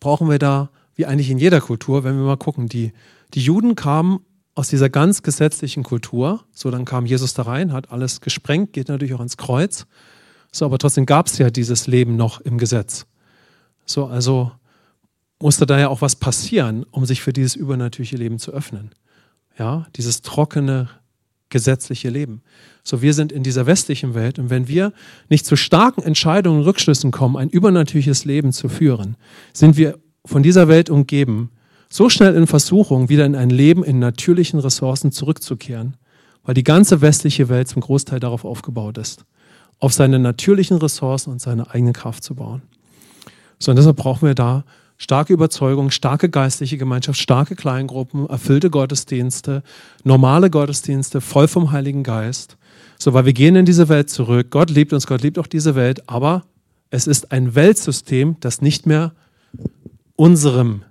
brauchen 0.00 0.28
wir 0.28 0.38
da, 0.38 0.70
wie 0.94 1.06
eigentlich 1.06 1.30
in 1.30 1.38
jeder 1.38 1.60
Kultur, 1.60 2.04
wenn 2.04 2.16
wir 2.16 2.24
mal 2.24 2.36
gucken, 2.36 2.68
die, 2.68 2.92
die 3.32 3.40
Juden 3.40 3.74
kamen 3.74 4.20
aus 4.54 4.68
dieser 4.68 4.88
ganz 4.88 5.22
gesetzlichen 5.22 5.82
Kultur. 5.82 6.44
So, 6.52 6.70
dann 6.70 6.84
kam 6.84 7.06
Jesus 7.06 7.34
da 7.34 7.42
rein, 7.42 7.72
hat 7.72 7.90
alles 7.90 8.20
gesprengt, 8.20 8.72
geht 8.72 8.88
natürlich 8.88 9.14
auch 9.14 9.18
ans 9.18 9.36
Kreuz. 9.36 9.86
So, 10.52 10.64
aber 10.64 10.78
trotzdem 10.78 11.06
gab 11.06 11.26
es 11.26 11.38
ja 11.38 11.50
dieses 11.50 11.86
Leben 11.86 12.16
noch 12.16 12.40
im 12.40 12.58
Gesetz. 12.58 13.06
So, 13.84 14.06
also 14.06 14.52
musste 15.40 15.66
da 15.66 15.78
ja 15.78 15.88
auch 15.88 16.00
was 16.00 16.16
passieren, 16.16 16.84
um 16.90 17.04
sich 17.04 17.20
für 17.20 17.32
dieses 17.32 17.56
übernatürliche 17.56 18.16
Leben 18.16 18.38
zu 18.38 18.52
öffnen. 18.52 18.92
Ja, 19.58 19.86
dieses 19.96 20.22
trockene, 20.22 20.88
gesetzliche 21.48 22.08
Leben. 22.08 22.42
So, 22.82 23.02
wir 23.02 23.14
sind 23.14 23.32
in 23.32 23.42
dieser 23.42 23.66
westlichen 23.66 24.14
Welt 24.14 24.38
und 24.38 24.50
wenn 24.50 24.68
wir 24.68 24.92
nicht 25.28 25.46
zu 25.46 25.56
starken 25.56 26.02
Entscheidungen 26.02 26.60
und 26.60 26.64
Rückschlüssen 26.64 27.10
kommen, 27.10 27.36
ein 27.36 27.50
übernatürliches 27.50 28.24
Leben 28.24 28.52
zu 28.52 28.68
führen, 28.68 29.16
sind 29.52 29.76
wir 29.76 29.98
von 30.24 30.42
dieser 30.42 30.68
Welt 30.68 30.90
umgeben, 30.90 31.50
so 31.94 32.08
schnell 32.08 32.34
in 32.34 32.48
Versuchung, 32.48 33.08
wieder 33.08 33.24
in 33.24 33.36
ein 33.36 33.50
Leben 33.50 33.84
in 33.84 34.00
natürlichen 34.00 34.58
Ressourcen 34.58 35.12
zurückzukehren, 35.12 35.96
weil 36.42 36.52
die 36.52 36.64
ganze 36.64 37.02
westliche 37.02 37.48
Welt 37.48 37.68
zum 37.68 37.82
Großteil 37.82 38.18
darauf 38.18 38.44
aufgebaut 38.44 38.98
ist, 38.98 39.24
auf 39.78 39.92
seine 39.92 40.18
natürlichen 40.18 40.76
Ressourcen 40.78 41.30
und 41.30 41.40
seine 41.40 41.70
eigene 41.70 41.92
Kraft 41.92 42.24
zu 42.24 42.34
bauen. 42.34 42.62
So, 43.60 43.70
und 43.70 43.76
deshalb 43.76 43.96
brauchen 43.96 44.26
wir 44.26 44.34
da 44.34 44.64
starke 44.96 45.32
Überzeugung, 45.32 45.92
starke 45.92 46.28
geistliche 46.28 46.78
Gemeinschaft, 46.78 47.20
starke 47.20 47.54
Kleingruppen, 47.54 48.28
erfüllte 48.28 48.70
Gottesdienste, 48.70 49.62
normale 50.02 50.50
Gottesdienste, 50.50 51.20
voll 51.20 51.46
vom 51.46 51.70
Heiligen 51.70 52.02
Geist. 52.02 52.56
So, 52.98 53.14
weil 53.14 53.24
wir 53.24 53.34
gehen 53.34 53.54
in 53.54 53.66
diese 53.66 53.88
Welt 53.88 54.10
zurück. 54.10 54.48
Gott 54.50 54.70
liebt 54.70 54.92
uns, 54.92 55.06
Gott 55.06 55.22
liebt 55.22 55.38
auch 55.38 55.46
diese 55.46 55.76
Welt, 55.76 56.08
aber 56.08 56.42
es 56.90 57.06
ist 57.06 57.30
ein 57.30 57.54
Weltsystem, 57.54 58.34
das 58.40 58.62
nicht 58.62 58.84
mehr 58.84 59.12
unserem 60.16 60.82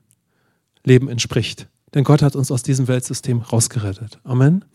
Leben 0.86 1.10
entspricht. 1.10 1.68
Denn 1.94 2.04
Gott 2.04 2.22
hat 2.22 2.36
uns 2.36 2.52
aus 2.52 2.64
diesem 2.64 2.88
Weltsystem 2.88 3.40
rausgerettet. 3.42 4.20
Amen. 4.24 4.66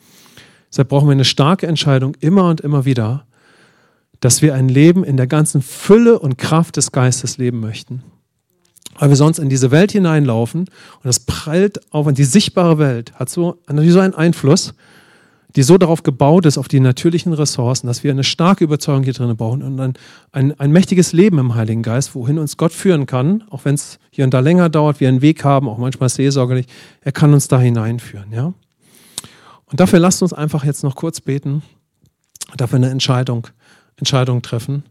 Deshalb 0.70 0.88
brauchen 0.88 1.08
wir 1.08 1.12
eine 1.12 1.24
starke 1.24 1.66
Entscheidung 1.66 2.14
immer 2.20 2.48
und 2.48 2.60
immer 2.60 2.84
wieder, 2.84 3.26
dass 4.20 4.42
wir 4.42 4.54
ein 4.54 4.68
Leben 4.68 5.04
in 5.04 5.16
der 5.16 5.26
ganzen 5.26 5.62
Fülle 5.62 6.18
und 6.18 6.38
Kraft 6.38 6.76
des 6.76 6.92
Geistes 6.92 7.38
leben 7.38 7.60
möchten. 7.60 8.02
Weil 8.98 9.10
wir 9.10 9.16
sonst 9.16 9.38
in 9.38 9.48
diese 9.48 9.70
Welt 9.70 9.92
hineinlaufen 9.92 10.60
und 10.62 11.04
das 11.04 11.20
prallt 11.20 11.92
auf 11.92 12.06
und 12.06 12.18
die 12.18 12.24
sichtbare 12.24 12.78
Welt 12.78 13.14
hat 13.14 13.30
so, 13.30 13.58
natürlich 13.68 13.92
so 13.92 14.00
einen 14.00 14.14
Einfluss, 14.14 14.74
die 15.56 15.62
so 15.62 15.78
darauf 15.78 16.02
gebaut 16.02 16.44
ist, 16.44 16.58
auf 16.58 16.68
die 16.68 16.80
natürlichen 16.80 17.32
Ressourcen, 17.32 17.86
dass 17.86 18.04
wir 18.04 18.10
eine 18.10 18.24
starke 18.24 18.64
Überzeugung 18.64 19.02
hier 19.02 19.14
drin 19.14 19.34
brauchen 19.36 19.62
und 19.62 19.80
ein, 19.80 19.94
ein, 20.32 20.60
ein 20.60 20.70
mächtiges 20.72 21.12
Leben 21.12 21.38
im 21.38 21.54
Heiligen 21.54 21.82
Geist, 21.82 22.14
wohin 22.14 22.38
uns 22.38 22.56
Gott 22.56 22.72
führen 22.72 23.06
kann, 23.06 23.44
auch 23.50 23.64
wenn 23.64 23.74
es 23.74 23.98
hier 24.10 24.24
und 24.24 24.34
da 24.34 24.40
länger 24.40 24.68
dauert, 24.68 25.00
wir 25.00 25.08
einen 25.08 25.22
Weg 25.22 25.44
haben, 25.44 25.68
auch 25.68 25.78
manchmal 25.78 26.10
seelsorgerlich, 26.10 26.66
er 27.00 27.12
kann 27.12 27.32
uns 27.32 27.48
da 27.48 27.58
hineinführen. 27.58 28.30
Ja? 28.30 28.52
Und 29.66 29.80
dafür 29.80 29.98
lasst 29.98 30.22
uns 30.22 30.32
einfach 30.32 30.64
jetzt 30.64 30.84
noch 30.84 30.96
kurz 30.96 31.20
beten, 31.20 31.62
dafür 32.56 32.76
eine 32.76 32.90
Entscheidung, 32.90 33.46
Entscheidung 33.96 34.42
treffen 34.42 34.84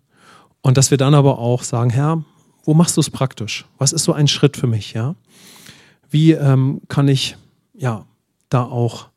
und 0.62 0.78
dass 0.78 0.90
wir 0.90 0.98
dann 0.98 1.14
aber 1.14 1.38
auch 1.38 1.64
sagen, 1.64 1.92
Herr, 1.92 2.24
wo 2.64 2.74
machst 2.74 2.98
du 2.98 3.02
es 3.02 3.10
praktisch? 3.10 3.66
Was 3.78 3.94
ist 3.94 4.04
so 4.04 4.14
ein 4.14 4.28
Schritt 4.28 4.58
für 4.58 4.68
mich? 4.68 4.94
Ja? 4.94 5.16
Wie 6.10 6.32
ähm, 6.32 6.82
kann 6.88 7.08
ich 7.08 7.38
ja 7.74 8.06
da 8.50 8.64
auch 8.64 9.08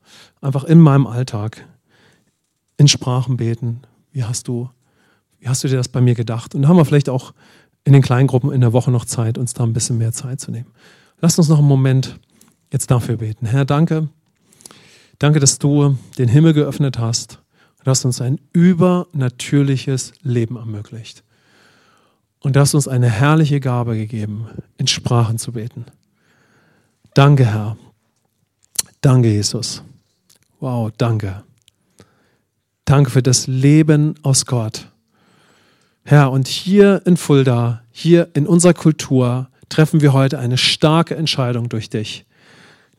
einfach 0.40 0.64
in 0.64 0.80
meinem 0.80 1.06
Alltag 1.06 1.66
in 2.76 2.88
Sprachen 2.88 3.36
beten? 3.36 3.82
Wie 4.12 4.24
hast 4.24 4.48
du, 4.48 4.70
wie 5.38 5.48
hast 5.48 5.62
du 5.64 5.68
dir 5.68 5.76
das 5.76 5.88
bei 5.88 6.00
mir 6.00 6.14
gedacht? 6.14 6.54
Und 6.54 6.62
da 6.62 6.68
haben 6.68 6.76
wir 6.76 6.84
vielleicht 6.84 7.08
auch 7.08 7.32
in 7.84 7.92
den 7.92 8.02
Kleingruppen 8.02 8.52
in 8.52 8.60
der 8.60 8.72
Woche 8.72 8.90
noch 8.90 9.04
Zeit, 9.04 9.38
uns 9.38 9.54
da 9.54 9.64
ein 9.64 9.72
bisschen 9.72 9.98
mehr 9.98 10.12
Zeit 10.12 10.40
zu 10.40 10.50
nehmen. 10.50 10.70
Lass 11.20 11.38
uns 11.38 11.48
noch 11.48 11.58
einen 11.58 11.68
Moment 11.68 12.18
jetzt 12.72 12.90
dafür 12.90 13.16
beten. 13.16 13.46
Herr, 13.46 13.64
danke. 13.64 14.08
Danke, 15.18 15.40
dass 15.40 15.58
du 15.58 15.98
den 16.18 16.28
Himmel 16.28 16.54
geöffnet 16.54 16.98
hast 16.98 17.42
und 17.78 17.86
hast 17.86 18.04
uns 18.04 18.20
ein 18.20 18.40
übernatürliches 18.52 20.12
Leben 20.22 20.56
ermöglicht. 20.56 21.24
Und 22.40 22.56
hast 22.56 22.74
uns 22.74 22.88
eine 22.88 23.10
herrliche 23.10 23.60
Gabe 23.60 23.96
gegeben, 23.96 24.48
in 24.78 24.86
Sprachen 24.86 25.36
zu 25.36 25.52
beten. 25.52 25.84
Danke, 27.12 27.44
Herr. 27.44 27.76
Danke, 29.02 29.28
Jesus. 29.28 29.82
Wow, 30.60 30.92
danke. 30.98 31.42
Danke 32.84 33.10
für 33.10 33.22
das 33.22 33.46
Leben 33.46 34.14
aus 34.22 34.44
Gott. 34.44 34.88
Herr, 36.04 36.30
und 36.30 36.48
hier 36.48 37.00
in 37.06 37.16
Fulda, 37.16 37.82
hier 37.90 38.28
in 38.34 38.46
unserer 38.46 38.74
Kultur, 38.74 39.48
treffen 39.70 40.02
wir 40.02 40.12
heute 40.12 40.38
eine 40.38 40.58
starke 40.58 41.16
Entscheidung 41.16 41.70
durch 41.70 41.88
dich, 41.88 42.26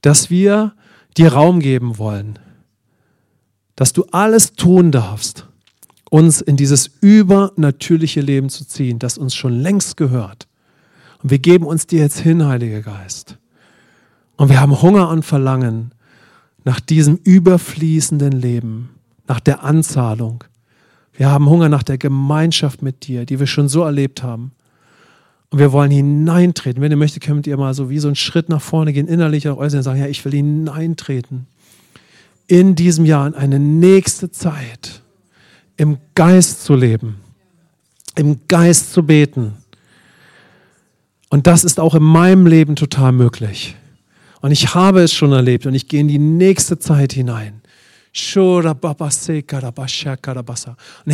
dass 0.02 0.32
wir 0.32 0.74
dir 1.18 1.34
Raum 1.34 1.60
geben 1.60 2.00
wollen, 2.00 2.40
dass 3.76 3.94
du 3.94 4.06
alles 4.12 4.54
tun 4.54 4.92
darfst, 4.92 5.46
uns 6.10 6.42
in 6.42 6.58
dieses 6.58 6.90
übernatürliche 7.02 8.22
Leben 8.22 8.50
zu 8.50 8.66
ziehen, 8.66 8.98
das 8.98 9.20
uns 9.20 9.36
schon 9.36 9.60
längst 9.60 9.98
gehört. 9.98 10.48
Und 11.22 11.30
wir 11.30 11.40
geben 11.40 11.68
uns 11.68 11.86
dir 11.86 12.00
jetzt 12.00 12.20
hin, 12.20 12.44
Heiliger 12.48 12.82
Geist. 12.82 13.38
Und 14.36 14.50
wir 14.50 14.60
haben 14.60 14.82
Hunger 14.82 15.10
und 15.10 15.24
Verlangen 15.24 15.92
nach 16.64 16.80
diesem 16.80 17.20
überfließenden 17.24 18.32
Leben, 18.32 18.90
nach 19.28 19.40
der 19.40 19.64
Anzahlung. 19.64 20.44
Wir 21.14 21.30
haben 21.30 21.50
Hunger 21.50 21.70
nach 21.70 21.84
der 21.84 21.98
Gemeinschaft 21.98 22.82
mit 22.82 23.08
dir, 23.08 23.26
die 23.26 23.40
wir 23.40 23.48
schon 23.48 23.68
so 23.68 23.84
erlebt 23.84 24.24
haben. 24.24 24.52
Und 25.50 25.60
wir 25.60 25.72
wollen 25.74 25.92
hineintreten. 25.92 26.82
Wenn 26.82 26.92
ihr 26.92 26.98
möchtet, 26.98 27.24
könnt 27.24 27.46
ihr 27.46 27.58
mal 27.58 27.74
so 27.74 27.90
wie 27.90 28.00
so 28.00 28.08
einen 28.08 28.16
Schritt 28.16 28.48
nach 28.48 28.62
vorne 28.62 28.94
gehen, 28.94 29.08
innerlich 29.08 29.50
auch 29.50 29.58
und 29.58 29.70
sagen, 29.70 30.00
ja, 30.00 30.08
ich 30.08 30.24
will 30.24 30.32
hineintreten. 30.32 31.48
In 32.48 32.76
diesem 32.76 33.06
Jahr 33.06 33.28
in 33.28 33.36
eine 33.36 33.60
nächste 33.60 34.32
Zeit 34.32 35.02
im 35.78 35.98
Geist 36.16 36.64
zu 36.64 36.76
leben, 36.76 37.18
im 38.16 38.40
Geist 38.48 38.94
zu 38.94 39.04
beten. 39.04 39.54
Und 41.30 41.48
das 41.48 41.64
ist 41.64 41.80
auch 41.80 41.96
in 41.96 42.04
meinem 42.04 42.46
Leben 42.46 42.76
total 42.76 43.14
möglich. 43.14 43.76
Und 44.42 44.52
ich 44.52 44.74
habe 44.74 45.02
es 45.02 45.14
schon 45.14 45.32
erlebt 45.32 45.66
und 45.66 45.76
ich 45.76 45.88
gehe 45.88 46.02
in 46.02 46.08
die 46.08 46.20
nächste 46.20 46.80
Zeit 46.80 47.14
hinein. 47.14 47.62
Und 48.14 48.66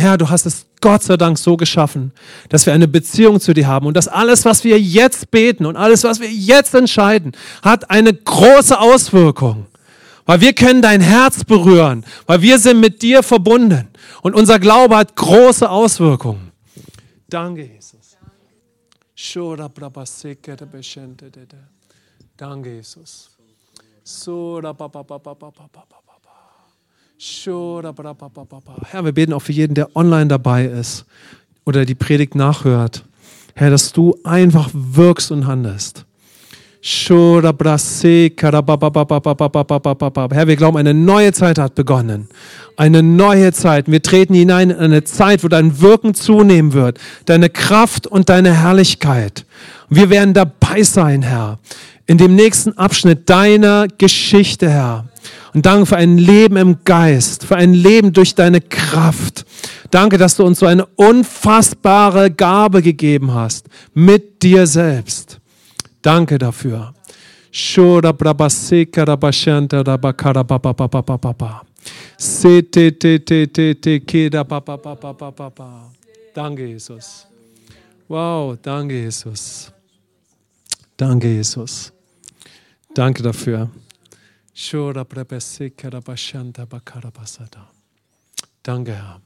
Herr, 0.00 0.18
du 0.18 0.28
hast 0.28 0.46
es 0.46 0.66
Gott 0.80 1.02
sei 1.04 1.16
Dank 1.16 1.38
so 1.38 1.56
geschaffen, 1.56 2.12
dass 2.48 2.66
wir 2.66 2.72
eine 2.72 2.88
Beziehung 2.88 3.40
zu 3.40 3.54
dir 3.54 3.68
haben 3.68 3.86
und 3.86 3.96
dass 3.96 4.08
alles, 4.08 4.44
was 4.44 4.64
wir 4.64 4.80
jetzt 4.80 5.30
beten 5.30 5.64
und 5.66 5.76
alles, 5.76 6.02
was 6.02 6.20
wir 6.20 6.30
jetzt 6.30 6.74
entscheiden, 6.74 7.32
hat 7.62 7.88
eine 7.90 8.12
große 8.12 8.78
Auswirkung. 8.78 9.66
Weil 10.26 10.40
wir 10.40 10.52
können 10.52 10.82
dein 10.82 11.00
Herz 11.00 11.44
berühren, 11.44 12.04
weil 12.26 12.42
wir 12.42 12.58
sind 12.58 12.80
mit 12.80 13.00
dir 13.00 13.22
verbunden. 13.22 13.88
Und 14.22 14.34
unser 14.34 14.58
Glaube 14.58 14.96
hat 14.96 15.14
große 15.16 15.70
Auswirkungen. 15.70 16.50
Danke, 17.28 17.62
Jesus. 17.62 18.16
Danke, 18.20 18.36
Jesus. 22.64 23.30
Herr, 28.90 29.04
wir 29.04 29.12
beten 29.12 29.32
auch 29.32 29.42
für 29.42 29.52
jeden, 29.52 29.74
der 29.74 29.94
online 29.96 30.28
dabei 30.28 30.66
ist 30.66 31.04
oder 31.64 31.84
die 31.84 31.94
Predigt 31.94 32.34
nachhört. 32.34 33.04
Herr, 33.54 33.70
dass 33.70 33.92
du 33.92 34.16
einfach 34.24 34.70
wirkst 34.72 35.30
und 35.32 35.46
handelst. 35.46 36.06
Herr, 40.32 40.46
wir 40.46 40.56
glauben, 40.56 40.76
eine 40.76 40.94
neue 40.94 41.32
Zeit 41.32 41.58
hat 41.58 41.74
begonnen. 41.74 42.28
Eine 42.76 43.02
neue 43.02 43.52
Zeit. 43.52 43.90
Wir 43.90 44.00
treten 44.00 44.34
hinein 44.34 44.70
in 44.70 44.76
eine 44.76 45.02
Zeit, 45.02 45.42
wo 45.42 45.48
dein 45.48 45.80
Wirken 45.80 46.14
zunehmen 46.14 46.72
wird. 46.72 46.98
Deine 47.24 47.50
Kraft 47.50 48.06
und 48.06 48.28
deine 48.28 48.54
Herrlichkeit. 48.62 49.44
Wir 49.88 50.08
werden 50.08 50.34
dabei 50.34 50.84
sein, 50.84 51.22
Herr. 51.22 51.58
In 52.06 52.16
dem 52.16 52.36
nächsten 52.36 52.78
Abschnitt 52.78 53.28
deiner 53.28 53.88
Geschichte, 53.88 54.70
Herr. 54.70 55.06
Und 55.54 55.66
danke 55.66 55.86
für 55.86 55.96
ein 55.96 56.16
Leben 56.18 56.56
im 56.56 56.76
Geist, 56.84 57.44
für 57.44 57.56
ein 57.56 57.74
Leben 57.74 58.12
durch 58.12 58.36
deine 58.36 58.60
Kraft. 58.60 59.44
Danke, 59.90 60.16
dass 60.16 60.36
du 60.36 60.44
uns 60.44 60.60
so 60.60 60.66
eine 60.66 60.86
unfassbare 60.86 62.30
Gabe 62.30 62.82
gegeben 62.82 63.34
hast 63.34 63.66
mit 63.94 64.42
dir 64.42 64.66
selbst. 64.66 65.40
Danke 66.08 66.38
dafür. 66.38 66.94
Danke, 76.34 76.66
Jesus. 76.66 77.26
Wow, 78.08 78.56
danke, 78.62 78.94
Jesus. 78.94 79.70
Danke, 80.96 81.28
Jesus. 81.28 81.92
Danke 82.94 83.22
dafür. 83.22 83.68
Danke, 88.62 88.94
Herr. 88.94 89.20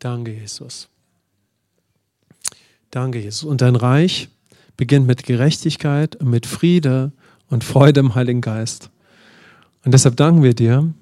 Danke, 0.00 0.32
Jesus. 0.32 0.86
Danke, 2.90 3.20
Jesus. 3.20 3.44
Und 3.44 3.62
dein 3.62 3.76
Reich 3.76 4.28
beginnt 4.76 5.06
mit 5.06 5.24
Gerechtigkeit, 5.24 6.18
mit 6.22 6.46
Friede 6.46 7.12
und 7.48 7.64
Freude 7.64 8.00
im 8.00 8.14
Heiligen 8.14 8.40
Geist. 8.40 8.90
Und 9.84 9.92
deshalb 9.92 10.16
danken 10.16 10.42
wir 10.42 10.54
dir, 10.54 10.92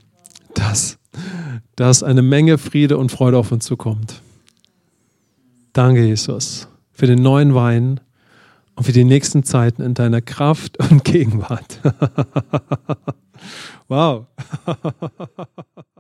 dass, 0.55 0.99
dass 1.77 2.03
eine 2.03 2.23
Menge 2.23 2.59
Friede 2.59 2.99
und 2.99 3.11
Freude 3.11 3.39
auf 3.39 3.51
uns 3.53 3.65
zukommt. 3.65 4.21
Danke, 5.73 6.05
Jesus, 6.05 6.69
für 6.93 7.07
den 7.07 7.23
neuen 7.23 7.55
Wein 7.55 8.01
und 8.77 8.85
für 8.85 8.93
die 8.93 9.05
nächsten 9.05 9.43
Zeiten 9.43 9.83
in 9.83 9.95
deiner 9.95 10.21
Kraft 10.21 10.79
und 10.91 11.05
Gegenwart. 11.05 11.81
wow. 13.89 14.27